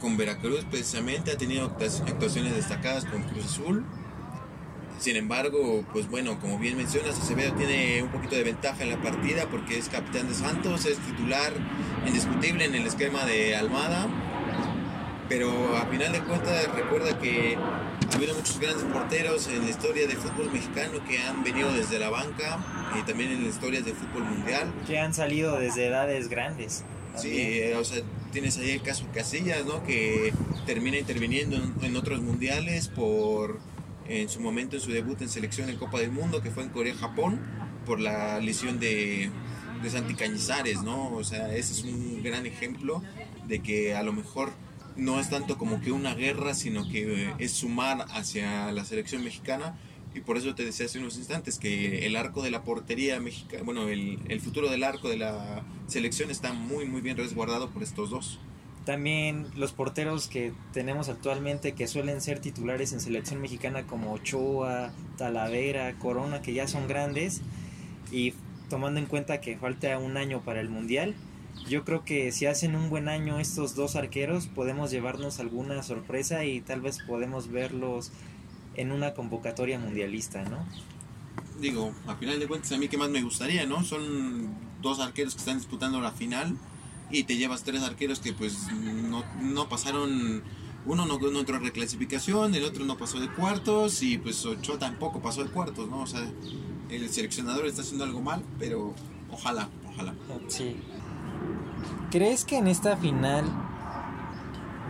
con 0.00 0.16
Veracruz 0.16 0.64
precisamente, 0.70 1.30
ha 1.30 1.36
tenido 1.38 1.66
actua- 1.66 2.02
actuaciones 2.06 2.54
destacadas 2.54 3.04
con 3.06 3.22
Cruz 3.22 3.44
Azul. 3.46 3.84
Sin 4.98 5.16
embargo, 5.16 5.82
pues 5.94 6.10
bueno, 6.10 6.38
como 6.40 6.58
bien 6.58 6.76
mencionas, 6.76 7.18
Acevedo 7.18 7.54
tiene 7.54 8.02
un 8.02 8.10
poquito 8.10 8.34
de 8.36 8.42
ventaja 8.42 8.82
en 8.82 8.90
la 8.90 9.00
partida 9.00 9.46
porque 9.50 9.78
es 9.78 9.88
capitán 9.88 10.28
de 10.28 10.34
Santos, 10.34 10.84
es 10.84 10.98
titular 10.98 11.52
indiscutible 12.06 12.66
en 12.66 12.74
el 12.74 12.86
esquema 12.86 13.24
de 13.24 13.56
Almada. 13.56 14.08
Pero 15.30 15.76
a 15.76 15.86
final 15.86 16.12
de 16.12 16.20
cuentas 16.20 16.66
recuerda 16.74 17.18
que 17.18 17.56
habido 18.14 18.34
muchos 18.34 18.58
grandes 18.58 18.84
porteros 18.84 19.48
en 19.48 19.62
la 19.64 19.70
historia 19.70 20.06
del 20.06 20.16
fútbol 20.16 20.50
mexicano 20.52 21.04
que 21.08 21.18
han 21.18 21.42
venido 21.42 21.72
desde 21.72 21.98
la 21.98 22.10
banca 22.10 22.58
y 22.98 23.02
también 23.02 23.30
en 23.32 23.42
la 23.42 23.48
historia 23.48 23.80
del 23.82 23.94
fútbol 23.94 24.24
mundial. 24.24 24.72
Que 24.86 24.98
han 24.98 25.14
salido 25.14 25.58
desde 25.58 25.86
edades 25.86 26.28
grandes. 26.28 26.84
Sí, 27.16 27.28
también. 27.28 27.48
eh, 27.72 27.76
o 27.76 27.84
sea, 27.84 28.02
tienes 28.32 28.58
ahí 28.58 28.70
el 28.70 28.82
caso 28.82 29.04
Casillas, 29.14 29.64
¿no? 29.64 29.84
Que 29.84 30.32
termina 30.66 30.98
interviniendo 30.98 31.56
en, 31.56 31.74
en 31.82 31.96
otros 31.96 32.20
mundiales 32.22 32.88
por, 32.88 33.58
en 34.08 34.28
su 34.28 34.40
momento, 34.40 34.76
en 34.76 34.82
su 34.82 34.90
debut 34.92 35.20
en 35.22 35.28
selección 35.28 35.68
en 35.70 35.76
Copa 35.76 35.98
del 35.98 36.10
Mundo, 36.12 36.42
que 36.42 36.50
fue 36.50 36.62
en 36.62 36.70
Corea-Japón, 36.70 37.40
por 37.86 38.00
la 38.00 38.38
lesión 38.40 38.78
de, 38.78 39.30
de 39.82 39.90
Santi 39.90 40.14
Cañizares, 40.14 40.82
¿no? 40.82 41.12
O 41.12 41.24
sea, 41.24 41.54
ese 41.54 41.72
es 41.72 41.84
un 41.84 42.22
gran 42.22 42.46
ejemplo 42.46 43.02
de 43.46 43.60
que 43.60 43.94
a 43.94 44.02
lo 44.02 44.12
mejor 44.12 44.52
no 44.96 45.20
es 45.20 45.30
tanto 45.30 45.58
como 45.58 45.80
que 45.80 45.92
una 45.92 46.14
guerra, 46.14 46.54
sino 46.54 46.88
que 46.88 47.24
eh, 47.24 47.34
es 47.38 47.52
sumar 47.52 48.06
hacia 48.10 48.72
la 48.72 48.84
selección 48.84 49.24
mexicana. 49.24 49.78
Y 50.14 50.20
por 50.20 50.36
eso 50.36 50.54
te 50.54 50.64
decía 50.64 50.86
hace 50.86 50.98
unos 50.98 51.16
instantes 51.16 51.58
que 51.58 52.04
el 52.06 52.16
arco 52.16 52.42
de 52.42 52.50
la 52.50 52.64
portería 52.64 53.20
mexicana, 53.20 53.62
bueno, 53.62 53.88
el, 53.88 54.18
el 54.28 54.40
futuro 54.40 54.68
del 54.68 54.82
arco 54.82 55.08
de 55.08 55.16
la 55.16 55.62
selección 55.86 56.30
está 56.30 56.52
muy, 56.52 56.84
muy 56.86 57.00
bien 57.00 57.16
resguardado 57.16 57.70
por 57.70 57.82
estos 57.82 58.10
dos. 58.10 58.40
También 58.84 59.46
los 59.56 59.72
porteros 59.72 60.26
que 60.26 60.52
tenemos 60.72 61.08
actualmente 61.08 61.72
que 61.72 61.86
suelen 61.86 62.20
ser 62.20 62.40
titulares 62.40 62.92
en 62.92 63.00
selección 63.00 63.40
mexicana 63.40 63.86
como 63.86 64.12
Ochoa, 64.12 64.92
Talavera, 65.16 65.96
Corona, 65.98 66.42
que 66.42 66.54
ya 66.54 66.66
son 66.66 66.88
grandes. 66.88 67.42
Y 68.10 68.34
tomando 68.68 68.98
en 68.98 69.06
cuenta 69.06 69.40
que 69.40 69.56
falta 69.58 69.98
un 69.98 70.16
año 70.16 70.40
para 70.42 70.60
el 70.60 70.70
Mundial, 70.70 71.14
yo 71.68 71.84
creo 71.84 72.04
que 72.04 72.32
si 72.32 72.46
hacen 72.46 72.74
un 72.74 72.90
buen 72.90 73.08
año 73.08 73.38
estos 73.38 73.74
dos 73.74 73.96
arqueros 73.96 74.46
podemos 74.46 74.90
llevarnos 74.90 75.40
alguna 75.40 75.82
sorpresa 75.82 76.44
y 76.44 76.60
tal 76.60 76.80
vez 76.80 76.98
podemos 77.06 77.48
verlos 77.48 78.12
en 78.74 78.92
una 78.92 79.14
convocatoria 79.14 79.78
mundialista, 79.78 80.42
¿no? 80.44 80.64
Digo, 81.60 81.92
a 82.06 82.16
final 82.16 82.40
de 82.40 82.46
cuentas, 82.46 82.72
a 82.72 82.78
mí 82.78 82.88
que 82.88 82.96
más 82.96 83.10
me 83.10 83.22
gustaría, 83.22 83.66
¿no? 83.66 83.84
Son 83.84 84.48
dos 84.80 85.00
arqueros 85.00 85.34
que 85.34 85.40
están 85.40 85.58
disputando 85.58 86.00
la 86.00 86.12
final 86.12 86.56
y 87.10 87.24
te 87.24 87.36
llevas 87.36 87.64
tres 87.64 87.82
arqueros 87.82 88.20
que 88.20 88.32
pues 88.32 88.68
no, 88.72 89.24
no 89.42 89.68
pasaron, 89.68 90.42
uno 90.86 91.06
no, 91.06 91.18
no 91.18 91.40
entró 91.40 91.56
en 91.56 91.64
reclasificación, 91.64 92.54
el 92.54 92.64
otro 92.64 92.84
no 92.84 92.96
pasó 92.96 93.20
de 93.20 93.28
cuartos 93.28 94.02
y 94.02 94.18
pues 94.18 94.44
Ochoa 94.46 94.78
tampoco 94.78 95.20
pasó 95.20 95.44
de 95.44 95.50
cuartos, 95.50 95.88
¿no? 95.88 96.02
O 96.02 96.06
sea, 96.06 96.26
el 96.88 97.08
seleccionador 97.10 97.66
está 97.66 97.82
haciendo 97.82 98.04
algo 98.04 98.20
mal, 98.20 98.42
pero 98.58 98.94
ojalá, 99.30 99.68
ojalá. 99.88 100.14
Sí. 100.48 100.76
¿Crees 102.10 102.44
que 102.44 102.58
en 102.58 102.68
esta 102.68 102.96
final 102.96 103.44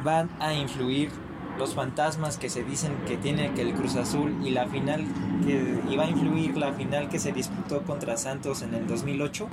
van 0.05 0.31
a 0.41 0.55
influir 0.55 1.11
los 1.59 1.75
fantasmas 1.75 2.39
que 2.39 2.49
se 2.49 2.65
dicen 2.65 2.97
que 3.07 3.17
tiene 3.17 3.53
que 3.53 3.63
el 3.63 3.75
Cruz 3.75 3.97
Azul 3.97 4.35
y 4.45 4.51
la 4.51 4.67
final 4.67 5.05
que 5.45 5.79
iba 5.91 6.05
a 6.05 6.09
influir 6.09 6.57
la 6.57 6.73
final 6.73 7.09
que 7.09 7.19
se 7.19 7.33
disputó 7.33 7.83
contra 7.83 8.17
Santos 8.17 8.63
en 8.63 8.75
el 8.75 8.87
2008? 8.87 9.49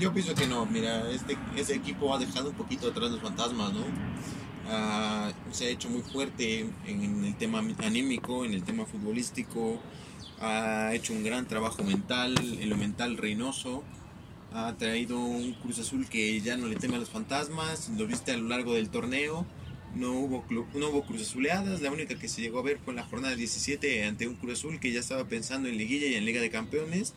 Yo 0.00 0.12
pienso 0.12 0.34
que 0.34 0.46
no, 0.46 0.64
mira, 0.66 1.10
este, 1.10 1.36
este 1.56 1.74
equipo 1.74 2.14
ha 2.14 2.18
dejado 2.18 2.50
un 2.50 2.56
poquito 2.56 2.88
atrás 2.88 3.10
los 3.10 3.20
fantasmas, 3.20 3.72
¿no? 3.72 3.80
ah, 4.70 5.32
se 5.50 5.66
ha 5.66 5.70
hecho 5.70 5.88
muy 5.88 6.02
fuerte 6.02 6.68
en 6.86 7.24
el 7.24 7.34
tema 7.36 7.62
anímico, 7.78 8.44
en 8.44 8.54
el 8.54 8.62
tema 8.62 8.84
futbolístico, 8.84 9.80
ha 10.40 10.94
hecho 10.94 11.12
un 11.12 11.24
gran 11.24 11.46
trabajo 11.46 11.82
mental, 11.82 12.34
en 12.60 12.70
lo 12.70 12.76
mental 12.76 13.16
Reynoso, 13.16 13.82
ha 14.52 14.74
traído 14.76 15.18
un 15.18 15.52
Cruz 15.54 15.78
Azul 15.78 16.08
que 16.08 16.40
ya 16.40 16.56
no 16.56 16.66
le 16.66 16.76
teme 16.76 16.96
a 16.96 16.98
los 16.98 17.10
fantasmas, 17.10 17.90
lo 17.96 18.06
viste 18.06 18.32
a 18.32 18.36
lo 18.36 18.48
largo 18.48 18.74
del 18.74 18.88
torneo, 18.88 19.46
no 19.94 20.12
hubo, 20.12 20.44
no 20.74 20.88
hubo 20.88 21.04
Cruz 21.04 21.22
Azuleadas, 21.22 21.80
la 21.80 21.90
única 21.90 22.18
que 22.18 22.28
se 22.28 22.40
llegó 22.40 22.58
a 22.58 22.62
ver 22.62 22.78
fue 22.78 22.92
en 22.92 22.96
la 22.96 23.04
jornada 23.04 23.34
17 23.34 24.04
ante 24.04 24.26
un 24.26 24.36
Cruz 24.36 24.58
Azul 24.58 24.80
que 24.80 24.92
ya 24.92 25.00
estaba 25.00 25.24
pensando 25.24 25.68
en 25.68 25.76
liguilla 25.76 26.06
y 26.06 26.14
en 26.14 26.24
Liga 26.24 26.40
de 26.40 26.50
Campeones, 26.50 27.14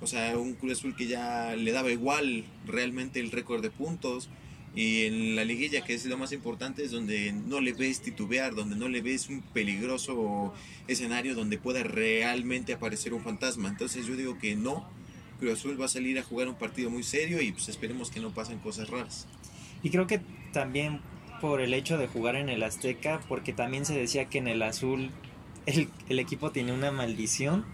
o 0.00 0.06
sea, 0.06 0.36
un 0.38 0.54
Cruz 0.54 0.72
Azul 0.78 0.96
que 0.96 1.06
ya 1.06 1.54
le 1.56 1.72
daba 1.72 1.90
igual 1.90 2.44
realmente 2.66 3.20
el 3.20 3.30
récord 3.30 3.62
de 3.62 3.70
puntos, 3.70 4.28
y 4.74 5.02
en 5.02 5.36
la 5.36 5.44
liguilla, 5.44 5.84
que 5.84 5.92
es 5.92 6.06
lo 6.06 6.16
más 6.16 6.32
importante, 6.32 6.82
es 6.82 6.92
donde 6.92 7.32
no 7.32 7.60
le 7.60 7.74
ves 7.74 8.00
titubear, 8.00 8.54
donde 8.54 8.74
no 8.74 8.88
le 8.88 9.02
ves 9.02 9.28
un 9.28 9.42
peligroso 9.42 10.54
escenario 10.88 11.34
donde 11.34 11.58
pueda 11.58 11.82
realmente 11.82 12.72
aparecer 12.72 13.12
un 13.12 13.22
fantasma. 13.22 13.68
Entonces 13.68 14.06
yo 14.06 14.16
digo 14.16 14.38
que 14.38 14.56
no, 14.56 14.88
Cruz 15.42 15.58
Azul 15.58 15.80
va 15.80 15.86
a 15.86 15.88
salir 15.88 16.16
a 16.20 16.22
jugar 16.22 16.46
un 16.46 16.54
partido 16.54 16.88
muy 16.88 17.02
serio 17.02 17.42
y 17.42 17.50
pues 17.50 17.68
esperemos 17.68 18.12
que 18.12 18.20
no 18.20 18.30
pasen 18.30 18.60
cosas 18.60 18.88
raras. 18.88 19.26
Y 19.82 19.90
creo 19.90 20.06
que 20.06 20.20
también 20.52 21.00
por 21.40 21.60
el 21.60 21.74
hecho 21.74 21.98
de 21.98 22.06
jugar 22.06 22.36
en 22.36 22.48
el 22.48 22.62
Azteca, 22.62 23.20
porque 23.28 23.52
también 23.52 23.84
se 23.84 23.98
decía 23.98 24.26
que 24.26 24.38
en 24.38 24.46
el 24.46 24.62
azul 24.62 25.10
el, 25.66 26.18
equipo 26.20 26.52
tiene 26.52 26.72
una 26.72 26.92
maldición 26.92 27.64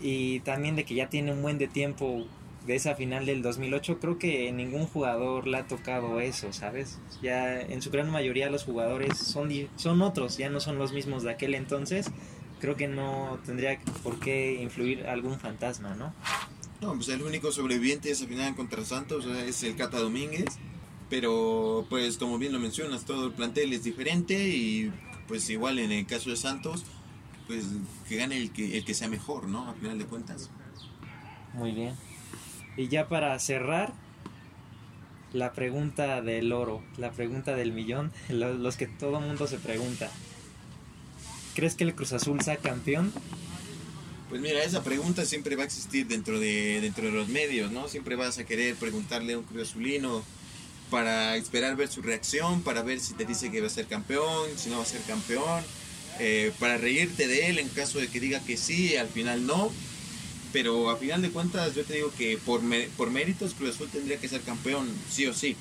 y 0.00 0.38
también 0.40 0.76
de 0.76 0.84
que 0.84 0.94
ya 0.94 1.08
tiene 1.08 1.32
un 1.32 1.42
buen 1.42 1.58
de 1.58 1.66
tiempo 1.66 2.24
de 2.68 2.76
esa 2.76 2.94
final 2.94 3.26
del 3.26 3.42
2008, 3.42 3.98
creo 3.98 4.20
que 4.20 4.52
ningún 4.52 4.86
jugador 4.86 5.48
le 5.48 5.56
ha 5.56 5.66
tocado 5.66 6.20
eso, 6.20 6.52
¿sabes? 6.52 7.00
Ya 7.20 7.60
en 7.60 7.82
su 7.82 7.90
gran 7.90 8.08
mayoría 8.10 8.48
los 8.48 8.62
jugadores 8.62 9.18
son, 9.18 9.50
son 9.74 10.02
otros, 10.02 10.36
ya 10.36 10.50
no 10.50 10.60
son 10.60 10.78
los 10.78 10.92
mismos 10.92 11.24
de 11.24 11.32
aquel 11.32 11.56
entonces. 11.56 12.12
Creo 12.60 12.76
que 12.76 12.86
no 12.86 13.40
tendría 13.44 13.80
por 14.04 14.20
qué 14.20 14.60
influir 14.62 15.06
algún 15.06 15.40
fantasma, 15.40 15.96
¿no? 15.96 16.12
No, 16.80 16.94
pues 16.94 17.08
el 17.08 17.22
único 17.22 17.50
sobreviviente 17.50 18.08
de 18.08 18.14
esa 18.14 18.26
final 18.26 18.54
contra 18.54 18.84
Santos 18.84 19.26
es 19.26 19.62
el 19.62 19.76
Cata 19.76 19.98
Domínguez. 19.98 20.58
Pero, 21.10 21.86
pues 21.88 22.18
como 22.18 22.38
bien 22.38 22.52
lo 22.52 22.58
mencionas, 22.58 23.04
todo 23.04 23.26
el 23.26 23.32
plantel 23.32 23.72
es 23.72 23.82
diferente 23.82 24.48
y 24.48 24.92
pues 25.26 25.48
igual 25.48 25.78
en 25.78 25.90
el 25.90 26.06
caso 26.06 26.30
de 26.30 26.36
Santos, 26.36 26.84
pues 27.46 27.64
que 28.08 28.16
gane 28.16 28.36
el 28.36 28.50
que, 28.52 28.76
el 28.76 28.84
que 28.84 28.94
sea 28.94 29.08
mejor, 29.08 29.48
¿no? 29.48 29.68
A 29.68 29.74
final 29.74 29.98
de 29.98 30.04
cuentas. 30.04 30.50
Muy 31.54 31.72
bien. 31.72 31.94
Y 32.76 32.88
ya 32.88 33.08
para 33.08 33.38
cerrar, 33.38 33.94
la 35.32 35.52
pregunta 35.52 36.20
del 36.22 36.52
oro, 36.52 36.82
la 36.96 37.10
pregunta 37.10 37.54
del 37.54 37.72
millón, 37.72 38.12
los 38.28 38.76
que 38.76 38.86
todo 38.86 39.20
mundo 39.20 39.46
se 39.46 39.58
pregunta. 39.58 40.10
¿Crees 41.54 41.74
que 41.74 41.84
el 41.84 41.94
Cruz 41.94 42.12
Azul 42.12 42.40
sea 42.42 42.56
campeón? 42.58 43.12
Pues 44.28 44.40
mira, 44.40 44.62
esa 44.62 44.82
pregunta 44.82 45.24
siempre 45.24 45.56
va 45.56 45.62
a 45.62 45.66
existir 45.66 46.06
dentro 46.06 46.38
de, 46.38 46.80
dentro 46.80 47.06
de 47.06 47.12
los 47.12 47.28
medios, 47.28 47.72
¿no? 47.72 47.88
Siempre 47.88 48.14
vas 48.14 48.38
a 48.38 48.44
querer 48.44 48.74
preguntarle 48.76 49.32
a 49.32 49.38
un 49.38 49.44
Cruz 49.44 49.70
Azulino 49.70 50.22
para 50.90 51.36
esperar 51.36 51.76
ver 51.76 51.88
su 51.88 52.02
reacción, 52.02 52.62
para 52.62 52.82
ver 52.82 53.00
si 53.00 53.14
te 53.14 53.24
dice 53.24 53.50
que 53.50 53.60
va 53.60 53.66
a 53.68 53.70
ser 53.70 53.86
campeón, 53.86 54.50
si 54.56 54.68
no 54.70 54.76
va 54.76 54.82
a 54.82 54.86
ser 54.86 55.00
campeón, 55.02 55.62
eh, 56.18 56.52
para 56.58 56.76
reírte 56.76 57.26
de 57.26 57.48
él 57.48 57.58
en 57.58 57.68
caso 57.68 57.98
de 57.98 58.08
que 58.08 58.20
diga 58.20 58.40
que 58.40 58.56
sí, 58.56 58.96
al 58.96 59.08
final 59.08 59.46
no 59.46 59.70
pero 60.52 60.90
a 60.90 60.96
final 60.96 61.22
de 61.22 61.30
cuentas 61.30 61.74
yo 61.74 61.84
te 61.84 61.94
digo 61.94 62.12
que 62.16 62.38
por, 62.38 62.60
por 62.96 63.10
méritos 63.10 63.54
Cruz 63.54 63.74
Azul 63.74 63.88
tendría 63.88 64.18
que 64.18 64.28
ser 64.28 64.40
campeón, 64.40 64.88
sí 65.10 65.26
o 65.26 65.34
sí. 65.34 65.56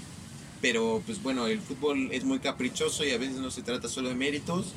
Pero 0.61 1.01
pues 1.05 1.21
bueno, 1.21 1.47
el 1.47 1.61
fútbol 1.61 2.09
es 2.11 2.23
muy 2.23 2.39
caprichoso 2.39 3.05
y 3.05 3.11
a 3.11 3.17
veces 3.17 3.35
no 3.35 3.51
se 3.51 3.61
trata 3.61 3.89
solo 3.89 4.09
de 4.09 4.15
méritos. 4.15 4.73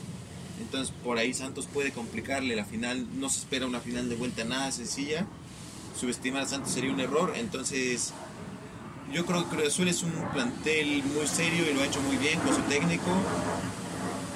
Entonces 0.61 0.95
por 1.03 1.19
ahí 1.19 1.35
Santos 1.35 1.67
puede 1.67 1.93
complicarle 1.93 2.55
la 2.55 2.65
final, 2.65 3.07
no 3.19 3.29
se 3.29 3.41
espera 3.41 3.67
una 3.67 3.81
final 3.81 4.09
de 4.09 4.17
vuelta 4.17 4.45
nada 4.45 4.71
sencilla. 4.73 5.27
Subestimar 5.99 6.43
a 6.43 6.47
Santos 6.47 6.73
sería 6.73 6.93
un 6.93 7.01
error, 7.01 7.33
entonces 7.37 8.13
yo 9.13 9.27
creo 9.27 9.49
que 9.49 9.57
Cruz 9.57 9.69
Azul 9.69 9.89
es 9.89 10.03
un 10.03 10.13
plantel 10.33 11.03
muy 11.05 11.27
serio 11.27 11.65
y 11.69 11.75
lo 11.75 11.83
ha 11.83 11.87
hecho 11.87 12.01
muy 12.03 12.17
bien 12.17 12.39
con 12.41 12.55
su 12.55 12.63
técnico. 12.63 13.11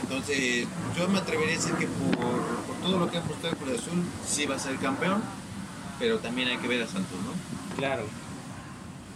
Entonces 0.02 0.66
yo 0.96 1.08
me 1.08 1.18
atrevería 1.18 1.54
a 1.54 1.58
decir 1.58 1.74
que 1.74 1.86
por, 1.86 2.42
todo 2.82 2.98
lo 2.98 3.10
que 3.10 3.18
ha 3.18 3.20
apostado 3.20 3.56
Cruz 3.56 3.80
Azul 3.80 4.02
sí 4.26 4.46
va 4.46 4.56
a 4.56 4.58
ser 4.58 4.76
campeón 4.76 5.22
pero 5.98 6.18
también 6.18 6.48
hay 6.48 6.56
que 6.58 6.68
ver 6.68 6.82
a 6.82 6.86
Santos, 6.86 7.18
¿no? 7.24 7.76
Claro. 7.76 8.04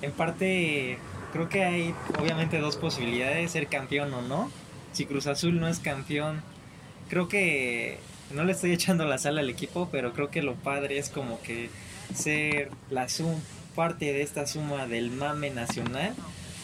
En 0.03 0.13
parte, 0.13 0.99
creo 1.33 1.49
que 1.49 1.65
hay 1.65 1.95
obviamente 2.19 2.59
dos 2.59 2.77
posibilidades, 2.77 3.51
ser 3.51 3.67
campeón 3.69 4.13
o 4.15 4.23
no. 4.23 4.51
Si 4.93 5.07
Cruz 5.07 5.27
Azul 5.27 5.59
no 5.61 5.69
es 5.69 5.81
campeón, 5.81 6.43
creo 7.09 7.29
que 7.29 7.99
no 8.33 8.45
le 8.45 8.53
estoy 8.53 8.73
echando 8.73 9.05
la 9.05 9.19
sala 9.19 9.41
al 9.41 9.51
equipo, 9.51 9.89
pero 9.91 10.13
creo 10.13 10.31
que 10.31 10.43
lo 10.43 10.55
padre 10.55 10.99
es 10.99 11.09
como 11.09 11.41
que 11.43 11.71
ser 12.15 12.71
la 12.91 13.09
sum, 13.09 13.35
parte 13.75 14.13
de 14.13 14.23
esta 14.23 14.47
suma 14.47 14.87
del 14.87 15.11
mame 15.11 15.51
nacional, 15.51 16.15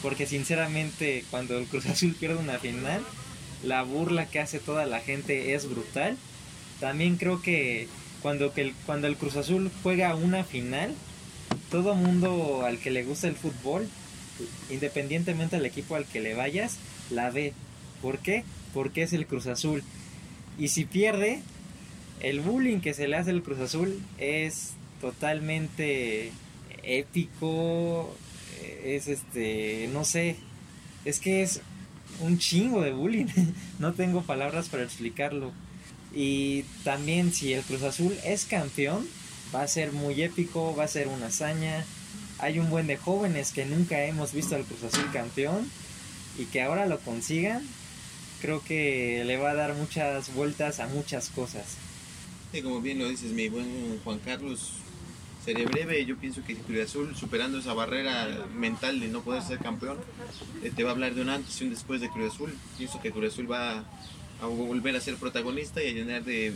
porque 0.01 0.27
sinceramente 0.27 1.23
cuando 1.31 1.57
el 1.57 1.65
Cruz 1.65 1.85
Azul 1.87 2.15
pierde 2.19 2.37
una 2.37 2.59
final, 2.59 3.01
la 3.63 3.83
burla 3.83 4.27
que 4.27 4.39
hace 4.39 4.59
toda 4.59 4.85
la 4.85 4.99
gente 4.99 5.53
es 5.53 5.69
brutal. 5.69 6.17
También 6.79 7.17
creo 7.17 7.41
que 7.41 7.87
cuando, 8.21 8.53
que 8.53 8.73
cuando 8.85 9.07
el 9.07 9.17
Cruz 9.17 9.35
Azul 9.35 9.71
juega 9.81 10.15
una 10.15 10.43
final, 10.43 10.93
todo 11.71 11.95
mundo 11.95 12.63
al 12.65 12.77
que 12.79 12.91
le 12.91 13.03
gusta 13.03 13.27
el 13.27 13.35
fútbol, 13.35 13.87
independientemente 14.69 15.55
del 15.55 15.65
equipo 15.65 15.95
al 15.95 16.05
que 16.05 16.19
le 16.19 16.35
vayas, 16.35 16.77
la 17.09 17.31
ve. 17.31 17.53
¿Por 18.01 18.19
qué? 18.19 18.43
Porque 18.73 19.03
es 19.03 19.13
el 19.13 19.25
Cruz 19.25 19.47
Azul. 19.47 19.83
Y 20.57 20.69
si 20.69 20.85
pierde, 20.85 21.41
el 22.21 22.39
bullying 22.39 22.79
que 22.79 22.93
se 22.93 23.07
le 23.07 23.17
hace 23.17 23.31
al 23.31 23.43
Cruz 23.43 23.59
Azul 23.59 24.01
es 24.17 24.73
totalmente 25.01 26.31
épico, 26.83 28.15
es 28.83 29.07
este, 29.07 29.89
no 29.91 30.05
sé, 30.05 30.37
es 31.03 31.19
que 31.19 31.43
es 31.43 31.61
un 32.21 32.37
chingo 32.37 32.81
de 32.81 32.93
bullying, 32.93 33.27
no 33.79 33.93
tengo 33.93 34.21
palabras 34.21 34.69
para 34.69 34.83
explicarlo. 34.83 35.51
Y 36.13 36.63
también 36.83 37.33
si 37.33 37.53
el 37.53 37.61
Cruz 37.63 37.83
Azul 37.83 38.15
es 38.23 38.45
campeón, 38.45 39.05
va 39.53 39.63
a 39.63 39.67
ser 39.67 39.91
muy 39.91 40.21
épico, 40.21 40.75
va 40.75 40.85
a 40.85 40.87
ser 40.87 41.07
una 41.07 41.27
hazaña. 41.27 41.83
Hay 42.39 42.59
un 42.59 42.69
buen 42.69 42.87
de 42.87 42.97
jóvenes 42.97 43.51
que 43.51 43.65
nunca 43.65 44.03
hemos 44.05 44.33
visto 44.33 44.55
al 44.55 44.63
Cruz 44.63 44.83
Azul 44.83 45.11
campeón 45.11 45.69
y 46.37 46.45
que 46.45 46.61
ahora 46.61 46.85
lo 46.85 46.99
consigan. 46.99 47.63
Creo 48.41 48.61
que 48.63 49.23
le 49.25 49.37
va 49.37 49.51
a 49.51 49.55
dar 49.55 49.73
muchas 49.75 50.33
vueltas 50.33 50.79
a 50.79 50.87
muchas 50.87 51.29
cosas. 51.29 51.77
Y 52.53 52.61
como 52.61 52.81
bien 52.81 52.99
lo 52.99 53.09
dices, 53.09 53.31
mi 53.31 53.49
buen 53.49 53.99
Juan 54.03 54.19
Carlos, 54.19 54.73
sería 55.45 55.65
breve. 55.65 56.03
Yo 56.05 56.17
pienso 56.17 56.43
que 56.43 56.55
Cruz 56.55 56.79
Azul, 56.81 57.15
superando 57.15 57.59
esa 57.59 57.73
barrera 57.73 58.47
mental 58.55 58.99
de 58.99 59.07
no 59.07 59.21
poder 59.21 59.43
ser 59.43 59.59
campeón, 59.59 59.97
eh, 60.63 60.71
te 60.75 60.83
va 60.83 60.89
a 60.89 60.93
hablar 60.93 61.13
de 61.13 61.21
un 61.21 61.29
antes 61.29 61.61
y 61.61 61.65
un 61.65 61.69
después 61.69 62.01
de 62.01 62.09
Cruz 62.09 62.33
Azul. 62.33 62.57
Pienso 62.77 62.99
que 63.01 63.11
Cruz 63.11 63.33
Azul 63.33 63.49
va 63.49 63.83
a 64.41 64.45
volver 64.47 64.95
a 64.95 65.01
ser 65.01 65.15
protagonista 65.15 65.83
y 65.83 65.87
a 65.87 65.91
llenar 65.91 66.23
de, 66.23 66.55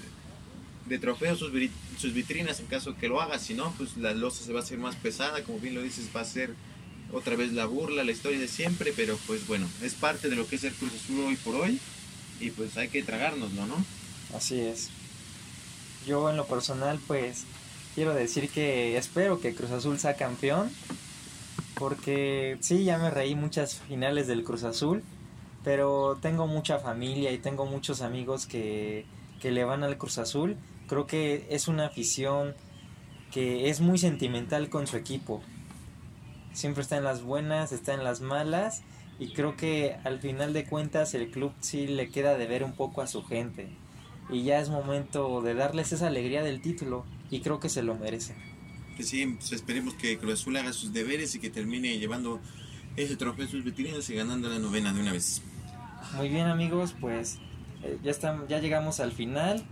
de 0.88 1.00
trofeos 1.00 1.40
sus, 1.40 1.52
sus, 1.98 2.14
vitrinas 2.14 2.60
en 2.60 2.66
caso 2.66 2.98
que 2.98 3.08
lo 3.08 3.22
haga. 3.22 3.38
Si 3.38 3.54
no, 3.54 3.74
pues 3.78 3.96
la 3.96 4.14
losa 4.14 4.44
se 4.44 4.52
va 4.52 4.60
a 4.60 4.64
hacer 4.64 4.80
más 4.80 4.96
pesada, 4.96 5.44
como 5.44 5.60
bien 5.60 5.76
lo 5.76 5.82
dices, 5.82 6.10
va 6.16 6.22
a 6.22 6.26
ser 6.26 6.54
otra 7.14 7.36
vez 7.36 7.54
la 7.54 7.66
burla, 7.66 8.04
la 8.04 8.12
historia 8.12 8.40
de 8.40 8.48
siempre, 8.48 8.94
pero 8.96 9.18
pues 9.28 9.48
bueno, 9.48 9.68
es 9.82 9.94
parte 9.94 10.30
de 10.30 10.36
lo 10.36 10.48
que 10.48 10.56
es 10.58 10.64
el 10.64 10.74
Cruz 10.74 10.92
Azul 10.94 11.26
hoy 11.26 11.36
por 11.36 11.56
hoy 11.56 11.80
y 12.40 12.52
pues 12.52 12.78
hay 12.78 12.90
que 12.90 13.04
tragárnoslo, 13.04 13.66
¿no? 13.66 13.84
Así 14.36 14.60
es. 14.60 14.90
Yo 16.06 16.30
en 16.30 16.38
lo 16.38 16.46
personal 16.46 17.00
pues 17.08 17.44
quiero 17.96 18.14
decir 18.14 18.50
que 18.50 18.98
espero 18.98 19.40
que 19.40 19.56
Cruz 19.56 19.72
Azul 19.72 20.00
sea 20.00 20.16
campeón 20.16 20.72
porque 21.76 22.58
sí, 22.62 22.84
ya 22.84 22.98
me 22.98 23.10
reí 23.10 23.36
muchas 23.36 23.76
finales 23.88 24.28
del 24.28 24.44
Cruz 24.44 24.64
Azul 24.64 25.04
pero 25.64 26.18
tengo 26.22 26.48
mucha 26.48 26.80
familia 26.80 27.32
y 27.32 27.38
tengo 27.38 27.66
muchos 27.66 28.02
amigos 28.02 28.46
que, 28.46 29.06
que 29.42 29.52
le 29.52 29.64
van 29.64 29.84
al 29.84 29.98
Cruz 29.98 30.18
Azul. 30.18 30.58
Creo 30.88 31.06
que 31.06 31.48
es 31.50 31.68
una 31.68 31.88
afición 31.88 32.56
que 33.32 33.70
es 33.70 33.82
muy 33.82 33.98
sentimental 33.98 34.70
con 34.70 34.88
su 34.88 34.98
equipo. 34.98 35.42
Siempre 36.54 36.84
está 36.84 36.98
en 36.98 37.04
las 37.04 37.22
buenas, 37.24 37.72
está 37.72 37.94
en 37.94 38.04
las 38.04 38.22
malas 38.22 38.84
y 39.20 39.34
creo 39.34 39.56
que 39.56 39.98
al 40.04 40.20
final 40.20 40.54
de 40.54 40.66
cuentas 40.66 41.14
el 41.14 41.30
club 41.30 41.52
sí 41.60 41.88
le 41.88 42.10
queda 42.10 42.38
de 42.38 42.48
ver 42.48 42.64
un 42.64 42.74
poco 42.74 43.02
a 43.02 43.08
su 43.08 43.24
gente. 43.24 43.70
Y 44.30 44.44
ya 44.44 44.60
es 44.60 44.70
momento 44.70 45.42
de 45.42 45.54
darles 45.54 45.92
esa 45.92 46.08
alegría 46.08 46.44
del 46.44 46.62
título 46.62 47.06
y 47.30 47.42
creo 47.42 47.60
que 47.60 47.70
se 47.70 47.84
lo 47.84 47.96
merece. 47.96 48.36
Que 48.96 49.04
sí, 49.04 49.26
pues 49.26 49.52
esperemos 49.52 49.94
que 49.96 50.18
Cruz 50.18 50.34
Azul 50.34 50.56
haga 50.58 50.74
sus 50.74 50.94
deberes 50.94 51.36
y 51.36 51.40
que 51.40 51.50
termine 51.50 51.98
llevando 51.98 52.40
ese 52.96 53.16
trofeo 53.16 53.48
sus 53.48 53.64
vitrinas 53.64 54.10
y 54.10 54.16
ganando 54.16 54.50
la 54.50 54.60
novena 54.60 54.94
de 54.94 55.02
una 55.02 55.12
vez. 55.12 55.42
Muy 56.16 56.30
bien 56.30 56.48
amigos, 56.48 56.96
pues 57.00 57.40
eh, 57.84 57.98
ya, 58.04 58.12
están, 58.12 58.48
ya 58.48 58.60
llegamos 58.60 59.00
al 59.00 59.12
final. 59.12 59.64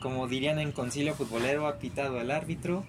Como 0.00 0.26
dirían 0.28 0.58
en 0.58 0.72
Concilio 0.72 1.14
Futbolero, 1.14 1.66
ha 1.66 1.78
pitado 1.78 2.20
el 2.20 2.30
árbitro. 2.30 2.84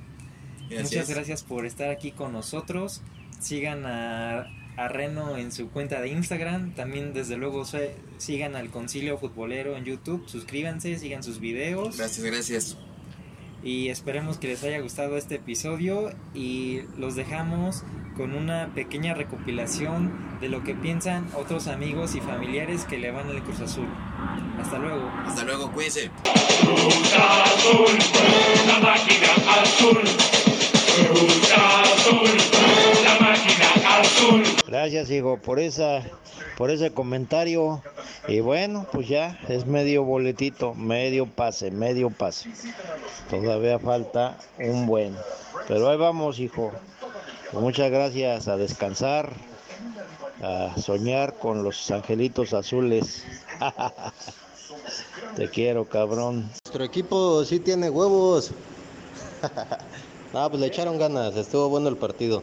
Muchas 0.70 1.10
gracias 1.10 1.44
por 1.44 1.66
estar 1.66 1.90
aquí 1.90 2.12
con 2.12 2.32
nosotros. 2.32 3.02
Sigan 3.42 3.86
a, 3.86 4.48
a 4.78 4.88
Reno 4.88 5.38
en 5.38 5.52
su 5.52 5.70
cuenta 5.70 6.00
de 6.02 6.10
Instagram. 6.10 6.74
También 6.74 7.14
desde 7.14 7.38
luego 7.38 7.64
sigan 8.18 8.56
al 8.56 8.70
Concilio 8.70 9.18
Futbolero 9.18 9.76
en 9.76 9.86
YouTube, 9.86 10.28
suscríbanse, 10.28 10.98
sigan 10.98 11.24
sus 11.24 11.40
videos. 11.40 11.98
Gracias, 11.98 12.26
gracias. 12.26 12.78
Y 13.64 13.90
esperemos 13.90 14.38
que 14.38 14.48
les 14.48 14.64
haya 14.64 14.80
gustado 14.80 15.18
este 15.18 15.36
episodio 15.36 16.12
y 16.34 16.82
los 16.98 17.16
dejamos 17.16 17.84
con 18.18 18.34
una 18.34 18.74
pequeña 18.74 19.14
recopilación 19.14 20.12
de 20.42 20.50
lo 20.50 20.64
que 20.64 20.74
piensan 20.74 21.28
otros 21.36 21.68
amigos 21.68 22.16
y 22.16 22.22
familiares 22.22 22.86
que 22.86 22.98
le 22.98 23.12
van 23.12 23.28
al 23.30 23.44
Cruz 23.44 23.60
Azul. 23.60 23.88
Hasta 24.60 24.80
luego. 24.80 25.10
Hasta 25.26 25.44
luego, 25.44 25.72
cuídense. 25.72 26.10
Gracias, 34.82 35.12
hijo, 35.12 35.38
por 35.38 35.60
esa 35.60 36.02
por 36.58 36.72
ese 36.72 36.92
comentario. 36.92 37.84
Y 38.28 38.40
bueno, 38.40 38.88
pues 38.92 39.08
ya 39.08 39.40
es 39.48 39.68
medio 39.68 40.04
boletito, 40.04 40.74
medio 40.74 41.28
pase, 41.28 41.70
medio 41.70 42.10
pase. 42.10 42.50
Todavía 43.30 43.78
falta 43.78 44.40
un 44.58 44.88
buen. 44.88 45.16
Pero 45.68 45.88
ahí 45.88 45.98
vamos, 45.98 46.40
hijo. 46.40 46.72
Muchas 47.54 47.92
gracias 47.92 48.48
a 48.48 48.58
descansar, 48.58 49.34
a 50.42 50.74
soñar 50.82 51.36
con 51.36 51.62
los 51.62 51.92
angelitos 51.92 52.56
azules. 52.56 53.24
Te 55.36 55.48
quiero, 55.48 55.86
cabrón. 55.86 56.50
Nuestro 56.66 56.84
equipo 56.84 57.46
sí 57.46 57.60
tiene 57.60 57.92
huevos. 57.92 58.50
no, 60.34 60.50
pues 60.50 60.60
le 60.60 60.66
echaron 60.66 60.98
ganas, 60.98 61.36
estuvo 61.36 61.70
bueno 61.70 61.88
el 61.88 61.98
partido. 61.98 62.42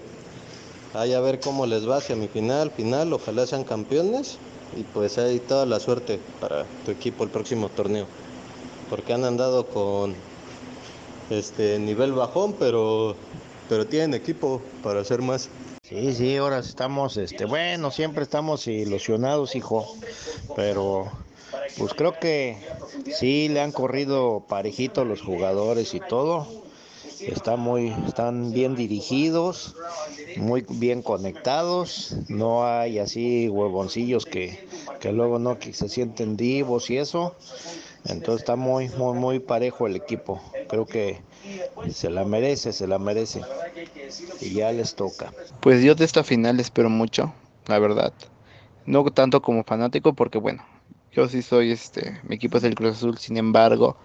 Ahí 0.94 1.12
a 1.12 1.20
ver 1.20 1.40
cómo 1.40 1.66
les 1.66 1.88
va 1.88 1.98
hacia 1.98 2.16
mi 2.16 2.28
final, 2.28 2.70
final, 2.70 3.12
ojalá 3.12 3.46
sean 3.46 3.64
campeones 3.64 4.38
y 4.76 4.84
pues 4.84 5.18
ahí 5.18 5.38
toda 5.38 5.66
la 5.66 5.80
suerte 5.80 6.20
para 6.40 6.64
tu 6.84 6.90
equipo 6.90 7.24
el 7.24 7.30
próximo 7.30 7.68
torneo. 7.68 8.06
Porque 8.88 9.12
han 9.12 9.24
andado 9.24 9.66
con 9.66 10.14
este 11.30 11.78
nivel 11.78 12.12
bajón, 12.12 12.54
pero 12.58 13.16
pero 13.68 13.86
tienen 13.86 14.14
equipo 14.14 14.62
para 14.82 15.00
hacer 15.00 15.20
más. 15.20 15.50
Sí, 15.82 16.14
sí, 16.14 16.36
ahora 16.36 16.58
estamos, 16.58 17.16
este, 17.16 17.44
bueno, 17.44 17.90
siempre 17.90 18.22
estamos 18.22 18.66
ilusionados, 18.66 19.54
hijo, 19.56 19.94
pero 20.56 21.10
pues 21.76 21.92
creo 21.94 22.18
que 22.18 22.58
sí 23.14 23.48
le 23.48 23.60
han 23.60 23.72
corrido 23.72 24.42
parejitos 24.48 25.06
los 25.06 25.20
jugadores 25.22 25.94
y 25.94 26.00
todo 26.00 26.46
está 27.26 27.56
muy, 27.56 27.94
están 28.06 28.52
bien 28.52 28.74
dirigidos, 28.74 29.74
muy 30.36 30.64
bien 30.68 31.02
conectados, 31.02 32.16
no 32.28 32.66
hay 32.66 32.98
así 32.98 33.48
huevoncillos 33.48 34.26
que, 34.26 34.58
que 35.00 35.12
luego 35.12 35.38
no 35.38 35.58
que 35.58 35.72
se 35.72 35.88
sienten 35.88 36.36
divos 36.36 36.90
y 36.90 36.98
eso. 36.98 37.34
Entonces 38.04 38.42
está 38.42 38.56
muy, 38.56 38.88
muy, 38.90 39.14
muy 39.14 39.38
parejo 39.38 39.86
el 39.86 39.96
equipo. 39.96 40.40
Creo 40.68 40.86
que 40.86 41.20
se 41.90 42.10
la 42.10 42.24
merece, 42.24 42.72
se 42.72 42.86
la 42.86 42.98
merece. 42.98 43.42
Y 44.40 44.54
ya 44.54 44.72
les 44.72 44.94
toca. 44.94 45.32
Pues 45.60 45.82
yo 45.82 45.94
de 45.94 46.04
esta 46.04 46.24
final 46.24 46.60
espero 46.60 46.88
mucho, 46.88 47.32
la 47.66 47.78
verdad. 47.78 48.12
No 48.86 49.04
tanto 49.10 49.42
como 49.42 49.64
fanático, 49.64 50.14
porque 50.14 50.38
bueno, 50.38 50.64
yo 51.12 51.28
sí 51.28 51.42
soy 51.42 51.72
este, 51.72 52.20
mi 52.22 52.36
equipo 52.36 52.58
es 52.58 52.64
el 52.64 52.74
Cruz 52.74 52.96
Azul, 52.96 53.18
sin 53.18 53.36
embargo, 53.36 53.96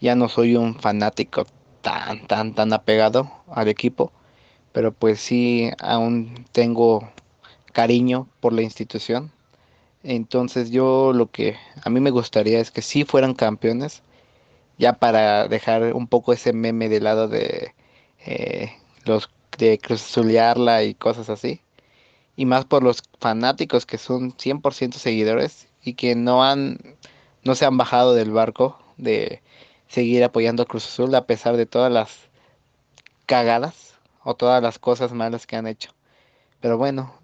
ya 0.00 0.14
no 0.14 0.28
soy 0.28 0.56
un 0.56 0.78
fanático 0.78 1.46
tan, 1.82 2.26
tan, 2.26 2.54
tan 2.54 2.72
apegado 2.72 3.30
al 3.48 3.68
equipo, 3.68 4.12
pero 4.72 4.92
pues 4.92 5.20
sí, 5.20 5.70
aún 5.80 6.46
tengo 6.52 7.10
cariño 7.72 8.28
por 8.40 8.52
la 8.52 8.62
institución. 8.62 9.32
Entonces 10.02 10.70
yo 10.70 11.12
lo 11.12 11.30
que 11.30 11.56
a 11.84 11.90
mí 11.90 12.00
me 12.00 12.10
gustaría 12.10 12.60
es 12.60 12.70
que 12.70 12.82
si 12.82 13.04
fueran 13.04 13.34
campeones, 13.34 14.02
ya 14.78 14.94
para 14.94 15.48
dejar 15.48 15.94
un 15.94 16.08
poco 16.08 16.32
ese 16.32 16.52
meme 16.52 16.88
de 16.88 17.00
lado 17.00 17.28
de 17.28 17.74
eh, 18.26 18.72
los 19.04 19.30
de 19.58 19.78
cruzulearla 19.78 20.84
y 20.84 20.94
cosas 20.94 21.30
así. 21.30 21.60
Y 22.36 22.46
más 22.46 22.64
por 22.64 22.82
los 22.82 23.02
fanáticos 23.20 23.86
que 23.86 23.98
son 23.98 24.32
100% 24.36 24.94
seguidores 24.94 25.68
y 25.82 25.94
que 25.94 26.14
no 26.14 26.44
han 26.44 26.78
no 27.44 27.54
se 27.54 27.66
han 27.66 27.76
bajado 27.76 28.14
del 28.14 28.30
barco 28.32 28.78
de 28.96 29.42
seguir 29.90 30.22
apoyando 30.22 30.62
a 30.62 30.66
Cruz 30.66 30.86
Azul 30.86 31.14
a 31.14 31.26
pesar 31.26 31.56
de 31.56 31.66
todas 31.66 31.92
las 31.92 32.30
cagadas 33.26 33.94
o 34.22 34.34
todas 34.34 34.62
las 34.62 34.78
cosas 34.78 35.12
malas 35.12 35.46
que 35.46 35.56
han 35.56 35.66
hecho. 35.66 35.90
Pero 36.60 36.78
bueno, 36.78 37.14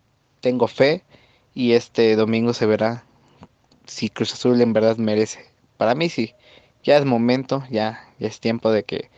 tengo 0.40 0.66
fe 0.66 1.04
y 1.54 1.72
este 1.72 2.16
domingo 2.16 2.52
se 2.52 2.66
verá 2.66 3.04
si 3.86 4.10
Cruz 4.10 4.32
Azul 4.32 4.60
en 4.60 4.72
verdad 4.72 4.96
merece. 4.96 5.46
Para 5.76 5.94
mí 5.94 6.08
sí, 6.08 6.34
ya 6.82 6.96
es 6.96 7.04
momento, 7.04 7.64
ya, 7.70 8.04
ya 8.18 8.26
es 8.26 8.40
tiempo 8.40 8.72
de 8.72 8.82
que 8.82 9.10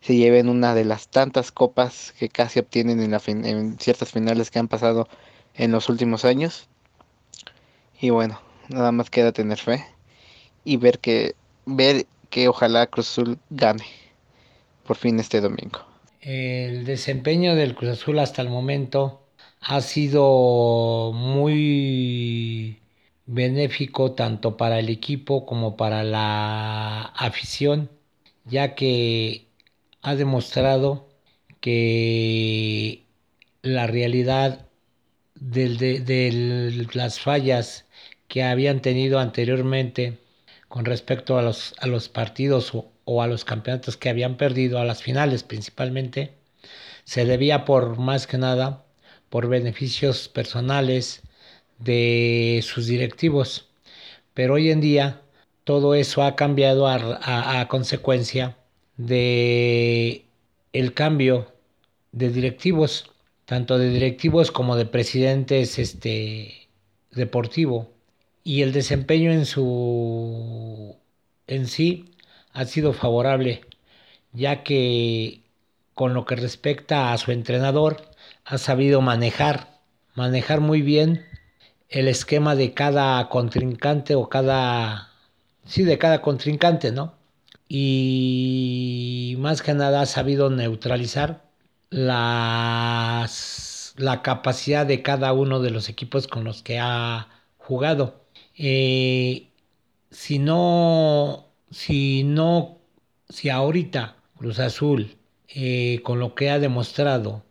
se 0.00 0.16
lleven 0.16 0.48
una 0.48 0.74
de 0.74 0.86
las 0.86 1.08
tantas 1.08 1.52
copas 1.52 2.14
que 2.18 2.30
casi 2.30 2.58
obtienen 2.58 3.00
en, 3.00 3.10
la 3.10 3.20
en 3.26 3.78
ciertas 3.78 4.12
finales 4.12 4.50
que 4.50 4.58
han 4.58 4.68
pasado 4.68 5.08
en 5.54 5.72
los 5.72 5.90
últimos 5.90 6.24
años. 6.24 6.68
Y 8.00 8.10
bueno, 8.10 8.40
nada 8.68 8.92
más 8.92 9.10
queda 9.10 9.32
tener 9.32 9.58
fe 9.58 9.84
y 10.64 10.78
ver 10.78 10.98
que 11.00 11.34
ver 11.66 12.06
que 12.34 12.48
ojalá 12.48 12.88
Cruz 12.88 13.10
Azul 13.12 13.38
gane 13.48 13.84
por 14.84 14.96
fin 14.96 15.20
este 15.20 15.40
domingo. 15.40 15.78
El 16.20 16.84
desempeño 16.84 17.54
del 17.54 17.76
Cruz 17.76 17.92
Azul 17.92 18.18
hasta 18.18 18.42
el 18.42 18.48
momento 18.48 19.22
ha 19.60 19.80
sido 19.80 21.12
muy 21.14 22.82
benéfico 23.26 24.14
tanto 24.16 24.56
para 24.56 24.80
el 24.80 24.88
equipo 24.88 25.46
como 25.46 25.76
para 25.76 26.02
la 26.02 27.02
afición, 27.02 27.88
ya 28.44 28.74
que 28.74 29.46
ha 30.02 30.16
demostrado 30.16 31.06
que 31.60 33.04
la 33.62 33.86
realidad 33.86 34.66
de, 35.36 35.68
de 36.00 36.88
las 36.94 37.20
fallas 37.20 37.86
que 38.28 38.42
habían 38.42 38.82
tenido 38.82 39.20
anteriormente 39.20 40.23
con 40.74 40.86
respecto 40.86 41.38
a 41.38 41.42
los, 41.42 41.72
a 41.78 41.86
los 41.86 42.08
partidos 42.08 42.72
o, 43.04 43.22
a 43.22 43.28
los 43.28 43.44
campeonatos 43.44 43.96
que 43.96 44.08
habían 44.08 44.36
perdido, 44.36 44.80
a 44.80 44.84
las 44.84 45.04
finales 45.04 45.44
principalmente, 45.44 46.32
se 47.04 47.24
debía 47.24 47.64
por 47.64 47.96
más 47.96 48.26
que 48.26 48.38
nada 48.38 48.84
por 49.30 49.46
beneficios 49.46 50.28
personales 50.28 51.22
de 51.78 52.60
sus 52.64 52.88
directivos. 52.88 53.68
Pero 54.34 54.54
hoy 54.54 54.72
en 54.72 54.80
día 54.80 55.22
todo 55.62 55.94
eso 55.94 56.24
ha 56.24 56.34
cambiado 56.34 56.88
a, 56.88 57.60
a 57.60 57.68
consecuencia 57.68 58.56
de 58.96 60.24
el 60.72 60.92
cambio 60.92 61.52
de 62.10 62.30
directivos, 62.30 63.12
tanto 63.44 63.78
de 63.78 63.90
directivos 63.90 64.50
como 64.50 64.74
de 64.74 64.86
presidentes 64.86 65.78
este 65.78 66.68
deportivo 67.12 67.93
y 68.44 68.62
el 68.62 68.72
desempeño 68.72 69.32
en 69.32 69.46
su 69.46 70.96
en 71.46 71.66
sí 71.66 72.14
ha 72.52 72.64
sido 72.66 72.92
favorable, 72.92 73.62
ya 74.32 74.62
que 74.64 75.42
con 75.94 76.14
lo 76.14 76.24
que 76.26 76.36
respecta 76.36 77.12
a 77.12 77.18
su 77.18 77.32
entrenador 77.32 78.10
ha 78.44 78.58
sabido 78.58 79.00
manejar, 79.00 79.80
manejar 80.14 80.60
muy 80.60 80.82
bien 80.82 81.24
el 81.88 82.08
esquema 82.08 82.54
de 82.56 82.74
cada 82.74 83.28
contrincante 83.28 84.14
o 84.14 84.28
cada 84.28 85.10
sí 85.66 85.84
de 85.84 85.98
cada 85.98 86.22
contrincante, 86.22 86.92
¿no? 86.92 87.14
Y 87.68 89.36
más 89.38 89.62
que 89.62 89.74
nada 89.74 90.02
ha 90.02 90.06
sabido 90.06 90.50
neutralizar 90.50 91.44
las, 91.90 93.94
la 93.96 94.22
capacidad 94.22 94.86
de 94.86 95.02
cada 95.02 95.32
uno 95.32 95.60
de 95.60 95.70
los 95.70 95.88
equipos 95.88 96.28
con 96.28 96.44
los 96.44 96.62
que 96.62 96.78
ha 96.80 97.28
jugado. 97.58 98.23
Eh, 98.56 99.48
si 100.10 100.38
no, 100.38 101.46
si 101.70 102.24
no, 102.24 102.78
si 103.28 103.48
ahorita 103.50 104.16
Cruz 104.38 104.58
Azul, 104.60 105.16
eh, 105.48 106.00
con 106.04 106.20
lo 106.20 106.34
que 106.34 106.50
ha 106.50 106.58
demostrado, 106.58 107.44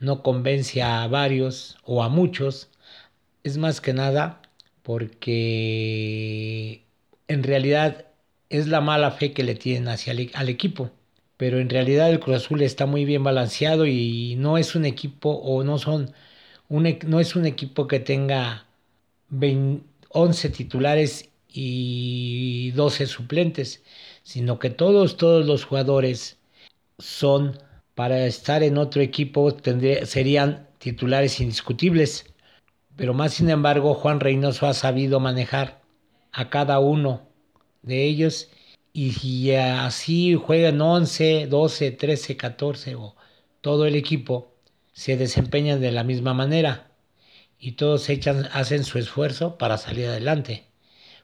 no 0.00 0.22
convence 0.22 0.82
a 0.82 1.06
varios 1.08 1.78
o 1.84 2.02
a 2.02 2.08
muchos, 2.08 2.70
es 3.44 3.58
más 3.58 3.80
que 3.80 3.92
nada 3.94 4.42
porque 4.82 6.84
en 7.28 7.42
realidad 7.42 8.06
es 8.48 8.66
la 8.68 8.80
mala 8.80 9.10
fe 9.12 9.32
que 9.32 9.44
le 9.44 9.54
tienen 9.54 9.88
hacia 9.88 10.12
el, 10.12 10.30
al 10.34 10.48
equipo. 10.48 10.90
Pero 11.36 11.58
en 11.60 11.70
realidad 11.70 12.10
el 12.10 12.20
Cruz 12.20 12.36
Azul 12.38 12.62
está 12.62 12.86
muy 12.86 13.04
bien 13.04 13.22
balanceado 13.24 13.86
y 13.86 14.36
no 14.38 14.58
es 14.58 14.74
un 14.74 14.84
equipo 14.84 15.30
o 15.30 15.64
no 15.64 15.78
son 15.78 16.12
un, 16.68 16.98
no 17.06 17.20
es 17.20 17.36
un 17.36 17.46
equipo 17.46 17.86
que 17.88 18.00
tenga 18.00 18.66
20, 19.30 19.84
11 20.10 20.50
titulares 20.50 21.30
y 21.48 22.72
12 22.72 23.06
suplentes, 23.06 23.82
sino 24.22 24.58
que 24.58 24.70
todos, 24.70 25.16
todos 25.16 25.46
los 25.46 25.64
jugadores 25.64 26.38
son 26.98 27.58
para 27.94 28.26
estar 28.26 28.62
en 28.62 28.78
otro 28.78 29.02
equipo 29.02 29.56
serían 30.04 30.68
titulares 30.78 31.40
indiscutibles. 31.40 32.26
pero 32.96 33.14
más 33.14 33.34
sin 33.34 33.50
embargo 33.50 33.94
Juan 33.94 34.20
Reynoso 34.20 34.66
ha 34.66 34.74
sabido 34.74 35.20
manejar 35.20 35.82
a 36.32 36.50
cada 36.50 36.78
uno 36.80 37.28
de 37.82 38.04
ellos 38.04 38.50
y 38.92 39.12
si 39.12 39.54
así 39.54 40.34
juegan 40.34 40.80
11, 40.80 41.46
12, 41.48 41.92
13, 41.92 42.36
14 42.36 42.94
o 42.96 43.16
todo 43.60 43.86
el 43.86 43.96
equipo 43.96 44.54
se 44.92 45.16
desempeñan 45.16 45.80
de 45.80 45.92
la 45.92 46.04
misma 46.04 46.34
manera 46.34 46.89
y 47.60 47.72
todos 47.72 48.08
echan, 48.08 48.48
hacen 48.52 48.84
su 48.84 48.98
esfuerzo 48.98 49.58
para 49.58 49.78
salir 49.78 50.06
adelante. 50.06 50.64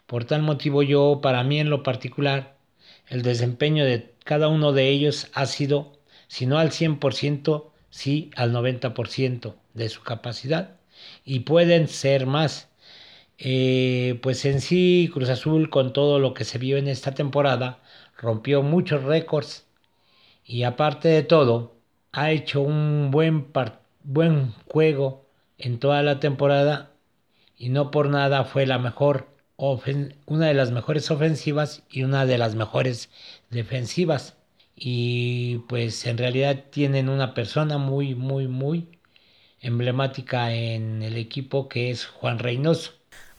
Por 0.06 0.24
tal 0.24 0.42
motivo 0.42 0.82
yo, 0.82 1.20
para 1.22 1.42
mí 1.44 1.58
en 1.60 1.70
lo 1.70 1.82
particular, 1.82 2.58
el 3.08 3.22
desempeño 3.22 3.84
de 3.84 4.14
cada 4.24 4.48
uno 4.48 4.72
de 4.72 4.88
ellos 4.90 5.28
ha 5.34 5.46
sido, 5.46 5.98
si 6.28 6.46
no 6.46 6.58
al 6.58 6.70
100%, 6.72 7.72
sí 7.90 8.30
al 8.36 8.52
90% 8.52 9.56
de 9.74 9.88
su 9.88 10.02
capacidad 10.02 10.76
y 11.24 11.40
pueden 11.40 11.88
ser 11.88 12.26
más. 12.26 12.68
Eh, 13.38 14.18
pues 14.22 14.44
en 14.46 14.60
sí 14.60 15.10
Cruz 15.12 15.28
Azul 15.28 15.70
con 15.70 15.92
todo 15.92 16.18
lo 16.18 16.34
que 16.34 16.44
se 16.44 16.58
vio 16.58 16.78
en 16.78 16.88
esta 16.88 17.12
temporada 17.14 17.82
rompió 18.16 18.62
muchos 18.62 19.04
récords 19.04 19.66
y 20.44 20.62
aparte 20.64 21.08
de 21.08 21.22
todo 21.22 21.76
ha 22.12 22.30
hecho 22.32 22.62
un 22.62 23.10
buen, 23.10 23.48
buen 24.04 24.52
juego 24.68 25.25
en 25.58 25.78
toda 25.78 26.02
la 26.02 26.20
temporada 26.20 26.92
y 27.56 27.68
no 27.70 27.90
por 27.90 28.08
nada 28.08 28.44
fue 28.44 28.66
la 28.66 28.78
mejor 28.78 29.28
una 29.56 30.46
de 30.46 30.54
las 30.54 30.70
mejores 30.70 31.10
ofensivas 31.10 31.82
y 31.90 32.02
una 32.02 32.26
de 32.26 32.38
las 32.38 32.54
mejores 32.54 33.08
defensivas 33.50 34.36
y 34.74 35.58
pues 35.68 36.04
en 36.06 36.18
realidad 36.18 36.64
tienen 36.70 37.08
una 37.08 37.32
persona 37.32 37.78
muy 37.78 38.14
muy 38.14 38.48
muy 38.48 38.88
emblemática 39.60 40.52
en 40.52 41.02
el 41.02 41.16
equipo 41.16 41.68
que 41.68 41.90
es 41.90 42.06
Juan 42.06 42.38
Reynoso. 42.38 42.92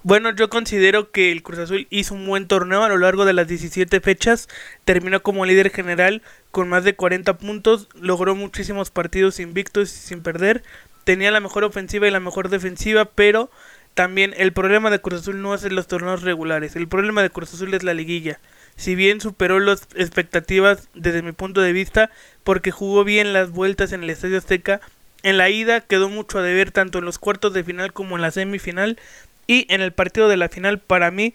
Bueno, 0.03 0.33
yo 0.33 0.49
considero 0.49 1.11
que 1.11 1.31
el 1.31 1.43
Cruz 1.43 1.59
Azul 1.59 1.87
hizo 1.89 2.13
un 2.13 2.25
buen 2.25 2.47
torneo 2.47 2.83
a 2.83 2.89
lo 2.89 2.97
largo 2.97 3.25
de 3.25 3.33
las 3.33 3.47
17 3.47 3.99
fechas, 3.99 4.47
terminó 4.85 5.21
como 5.21 5.45
líder 5.45 5.69
general 5.69 6.21
con 6.51 6.69
más 6.69 6.83
de 6.83 6.95
40 6.95 7.37
puntos, 7.37 7.89
logró 7.93 8.35
muchísimos 8.35 8.89
partidos 8.89 9.39
invictos 9.39 9.93
y 9.93 9.97
sin 9.97 10.21
perder, 10.21 10.63
tenía 11.07 11.31
la 11.31 11.39
mejor 11.39 11.63
ofensiva 11.63 12.05
y 12.05 12.11
la 12.11 12.19
mejor 12.19 12.49
defensiva, 12.49 13.05
pero 13.05 13.49
también 13.93 14.33
el 14.35 14.51
problema 14.51 14.89
de 14.89 14.99
Cruz 14.99 15.21
Azul 15.21 15.41
no 15.41 15.55
es 15.55 15.63
en 15.63 15.73
los 15.73 15.87
torneos 15.87 16.21
regulares, 16.21 16.75
el 16.75 16.89
problema 16.89 17.21
de 17.23 17.29
Cruz 17.29 17.53
Azul 17.53 17.73
es 17.73 17.83
la 17.83 17.93
liguilla. 17.93 18.41
Si 18.75 18.93
bien 18.93 19.21
superó 19.21 19.61
las 19.61 19.87
expectativas 19.95 20.89
desde 20.95 21.21
mi 21.21 21.31
punto 21.31 21.61
de 21.61 21.71
vista, 21.71 22.11
porque 22.43 22.71
jugó 22.71 23.05
bien 23.05 23.31
las 23.31 23.51
vueltas 23.51 23.93
en 23.93 24.03
el 24.03 24.09
Estadio 24.09 24.37
Azteca, 24.37 24.81
en 25.23 25.37
la 25.37 25.49
ida 25.49 25.79
quedó 25.79 26.09
mucho 26.09 26.39
a 26.39 26.43
deber 26.43 26.71
tanto 26.71 26.99
en 26.99 27.05
los 27.05 27.19
cuartos 27.19 27.53
de 27.53 27.63
final 27.63 27.93
como 27.93 28.17
en 28.17 28.21
la 28.21 28.31
semifinal 28.31 28.99
y 29.47 29.65
en 29.73 29.79
el 29.79 29.93
partido 29.93 30.27
de 30.27 30.35
la 30.35 30.49
final 30.49 30.79
para 30.79 31.09
mí 31.09 31.33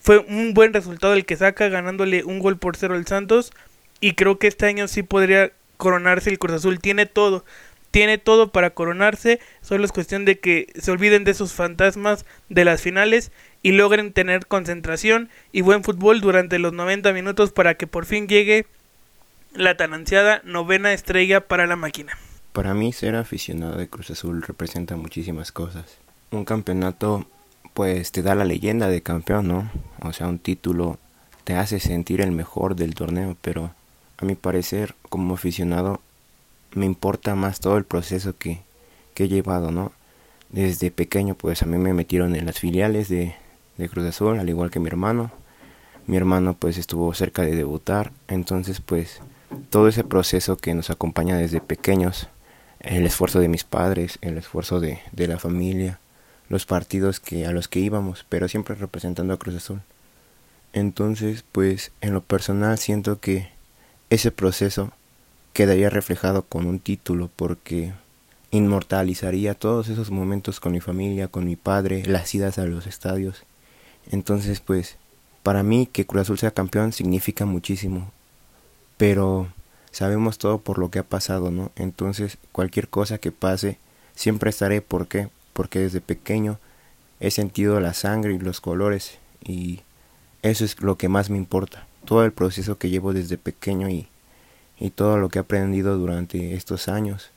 fue 0.00 0.18
un 0.20 0.54
buen 0.54 0.72
resultado 0.72 1.14
el 1.14 1.26
que 1.26 1.36
saca 1.36 1.68
ganándole 1.68 2.22
un 2.22 2.38
gol 2.38 2.56
por 2.56 2.76
cero 2.76 2.94
al 2.94 3.08
Santos 3.08 3.50
y 4.00 4.12
creo 4.12 4.38
que 4.38 4.46
este 4.46 4.66
año 4.66 4.86
sí 4.86 5.02
podría 5.02 5.50
coronarse 5.76 6.30
el 6.30 6.38
Cruz 6.38 6.54
Azul. 6.54 6.78
Tiene 6.78 7.06
todo, 7.06 7.44
tiene 7.98 8.16
todo 8.16 8.52
para 8.52 8.70
coronarse, 8.70 9.40
solo 9.60 9.84
es 9.84 9.90
cuestión 9.90 10.24
de 10.24 10.38
que 10.38 10.72
se 10.80 10.92
olviden 10.92 11.24
de 11.24 11.32
esos 11.32 11.52
fantasmas 11.52 12.26
de 12.48 12.64
las 12.64 12.80
finales 12.80 13.32
y 13.60 13.72
logren 13.72 14.12
tener 14.12 14.46
concentración 14.46 15.30
y 15.50 15.62
buen 15.62 15.82
fútbol 15.82 16.20
durante 16.20 16.60
los 16.60 16.72
90 16.72 17.12
minutos 17.12 17.50
para 17.50 17.74
que 17.74 17.88
por 17.88 18.06
fin 18.06 18.28
llegue 18.28 18.66
la 19.52 19.76
tan 19.76 19.94
ansiada 19.94 20.42
novena 20.44 20.92
estrella 20.92 21.48
para 21.48 21.66
la 21.66 21.74
máquina. 21.74 22.16
Para 22.52 22.72
mí 22.72 22.92
ser 22.92 23.16
aficionado 23.16 23.76
de 23.76 23.88
Cruz 23.88 24.10
Azul 24.10 24.42
representa 24.42 24.94
muchísimas 24.94 25.50
cosas. 25.50 25.98
Un 26.30 26.44
campeonato 26.44 27.26
pues 27.74 28.12
te 28.12 28.22
da 28.22 28.36
la 28.36 28.44
leyenda 28.44 28.86
de 28.86 29.02
campeón, 29.02 29.48
¿no? 29.48 29.72
O 30.02 30.12
sea, 30.12 30.28
un 30.28 30.38
título 30.38 31.00
te 31.42 31.56
hace 31.56 31.80
sentir 31.80 32.20
el 32.20 32.30
mejor 32.30 32.76
del 32.76 32.94
torneo, 32.94 33.36
pero 33.40 33.74
a 34.18 34.24
mi 34.24 34.36
parecer 34.36 34.94
como 35.08 35.34
aficionado 35.34 36.00
me 36.78 36.86
importa 36.86 37.34
más 37.34 37.60
todo 37.60 37.76
el 37.76 37.84
proceso 37.84 38.36
que, 38.36 38.60
que 39.14 39.24
he 39.24 39.28
llevado, 39.28 39.70
¿no? 39.70 39.92
Desde 40.48 40.90
pequeño 40.90 41.34
pues 41.34 41.62
a 41.62 41.66
mí 41.66 41.76
me 41.76 41.92
metieron 41.92 42.34
en 42.34 42.46
las 42.46 42.58
filiales 42.58 43.08
de, 43.08 43.34
de 43.76 43.88
Cruz 43.88 44.06
Azul, 44.06 44.38
al 44.38 44.48
igual 44.48 44.70
que 44.70 44.80
mi 44.80 44.88
hermano. 44.88 45.30
Mi 46.06 46.16
hermano 46.16 46.54
pues 46.54 46.78
estuvo 46.78 47.12
cerca 47.12 47.42
de 47.42 47.54
debutar, 47.54 48.12
entonces 48.28 48.80
pues 48.80 49.20
todo 49.68 49.88
ese 49.88 50.04
proceso 50.04 50.56
que 50.56 50.74
nos 50.74 50.88
acompaña 50.88 51.36
desde 51.36 51.60
pequeños 51.60 52.28
el 52.80 53.04
esfuerzo 53.04 53.40
de 53.40 53.48
mis 53.48 53.64
padres, 53.64 54.18
el 54.22 54.38
esfuerzo 54.38 54.80
de, 54.80 55.00
de 55.12 55.28
la 55.28 55.38
familia, 55.38 55.98
los 56.48 56.64
partidos 56.64 57.20
que 57.20 57.46
a 57.46 57.52
los 57.52 57.68
que 57.68 57.80
íbamos, 57.80 58.24
pero 58.28 58.48
siempre 58.48 58.74
representando 58.74 59.34
a 59.34 59.38
Cruz 59.38 59.56
Azul. 59.56 59.80
Entonces, 60.72 61.44
pues 61.50 61.92
en 62.00 62.14
lo 62.14 62.22
personal 62.22 62.78
siento 62.78 63.20
que 63.20 63.50
ese 64.10 64.30
proceso 64.30 64.92
quedaría 65.58 65.90
reflejado 65.90 66.42
con 66.42 66.66
un 66.66 66.78
título 66.78 67.30
porque 67.34 67.92
inmortalizaría 68.52 69.54
todos 69.54 69.88
esos 69.88 70.12
momentos 70.12 70.60
con 70.60 70.70
mi 70.70 70.78
familia, 70.78 71.26
con 71.26 71.46
mi 71.46 71.56
padre, 71.56 72.04
las 72.06 72.32
idas 72.32 72.58
a 72.58 72.64
los 72.66 72.86
estadios. 72.86 73.42
Entonces, 74.08 74.60
pues 74.60 74.98
para 75.42 75.64
mí 75.64 75.88
que 75.90 76.06
Cruz 76.06 76.22
Azul 76.22 76.38
sea 76.38 76.52
campeón 76.52 76.92
significa 76.92 77.44
muchísimo. 77.44 78.12
Pero 78.98 79.48
sabemos 79.90 80.38
todo 80.38 80.58
por 80.58 80.78
lo 80.78 80.92
que 80.92 81.00
ha 81.00 81.02
pasado, 81.02 81.50
¿no? 81.50 81.72
Entonces, 81.74 82.38
cualquier 82.52 82.86
cosa 82.86 83.18
que 83.18 83.32
pase, 83.32 83.78
siempre 84.14 84.50
estaré. 84.50 84.80
¿Por 84.80 85.08
qué? 85.08 85.28
Porque 85.54 85.80
desde 85.80 86.00
pequeño 86.00 86.60
he 87.18 87.32
sentido 87.32 87.80
la 87.80 87.94
sangre 87.94 88.32
y 88.32 88.38
los 88.38 88.60
colores 88.60 89.18
y 89.44 89.80
eso 90.42 90.64
es 90.64 90.80
lo 90.80 90.96
que 90.96 91.08
más 91.08 91.30
me 91.30 91.36
importa. 91.36 91.88
Todo 92.04 92.24
el 92.24 92.30
proceso 92.30 92.78
que 92.78 92.90
llevo 92.90 93.12
desde 93.12 93.38
pequeño 93.38 93.88
y, 93.88 94.06
y 94.80 94.90
todo 94.90 95.18
lo 95.18 95.28
que 95.28 95.38
he 95.38 95.42
aprendido 95.42 95.96
durante 95.96 96.54
estos 96.54 96.88
años. 96.88 97.30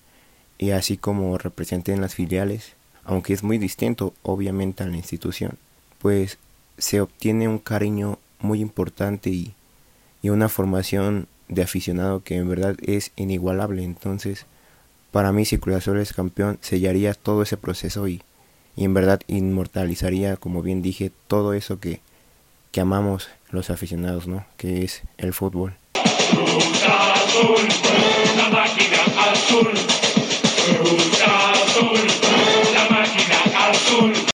Y 0.57 0.71
así 0.71 0.97
como 0.97 1.37
representé 1.37 1.93
en 1.93 2.01
las 2.01 2.15
filiales, 2.15 2.73
aunque 3.03 3.33
es 3.33 3.43
muy 3.43 3.57
distinto 3.57 4.13
obviamente 4.21 4.83
a 4.83 4.87
la 4.87 4.97
institución, 4.97 5.57
pues 5.99 6.37
se 6.77 7.01
obtiene 7.01 7.47
un 7.47 7.59
cariño 7.59 8.19
muy 8.39 8.61
importante 8.61 9.29
y, 9.29 9.53
y 10.21 10.29
una 10.29 10.49
formación 10.49 11.27
de 11.47 11.63
aficionado 11.63 12.23
que 12.23 12.35
en 12.35 12.49
verdad 12.49 12.75
es 12.81 13.11
inigualable. 13.15 13.83
Entonces, 13.83 14.45
para 15.11 15.31
mí 15.31 15.45
si 15.45 15.57
Cruz 15.57 15.77
Azul 15.77 15.99
es 15.99 16.13
campeón, 16.13 16.57
sellaría 16.61 17.13
todo 17.13 17.43
ese 17.43 17.57
proceso 17.57 18.07
y, 18.07 18.21
y 18.75 18.85
en 18.85 18.93
verdad 18.93 19.19
inmortalizaría, 19.27 20.37
como 20.37 20.61
bien 20.61 20.81
dije, 20.81 21.11
todo 21.27 21.53
eso 21.53 21.79
que, 21.79 22.01
que 22.71 22.81
amamos 22.81 23.29
los 23.49 23.69
aficionados, 23.69 24.27
¿no? 24.27 24.45
Que 24.57 24.83
es 24.83 25.03
el 25.17 25.33
fútbol. 25.33 25.75
azul, 27.41 27.67
la 28.37 28.49
máquina 28.49 29.01
azul. 29.31 30.10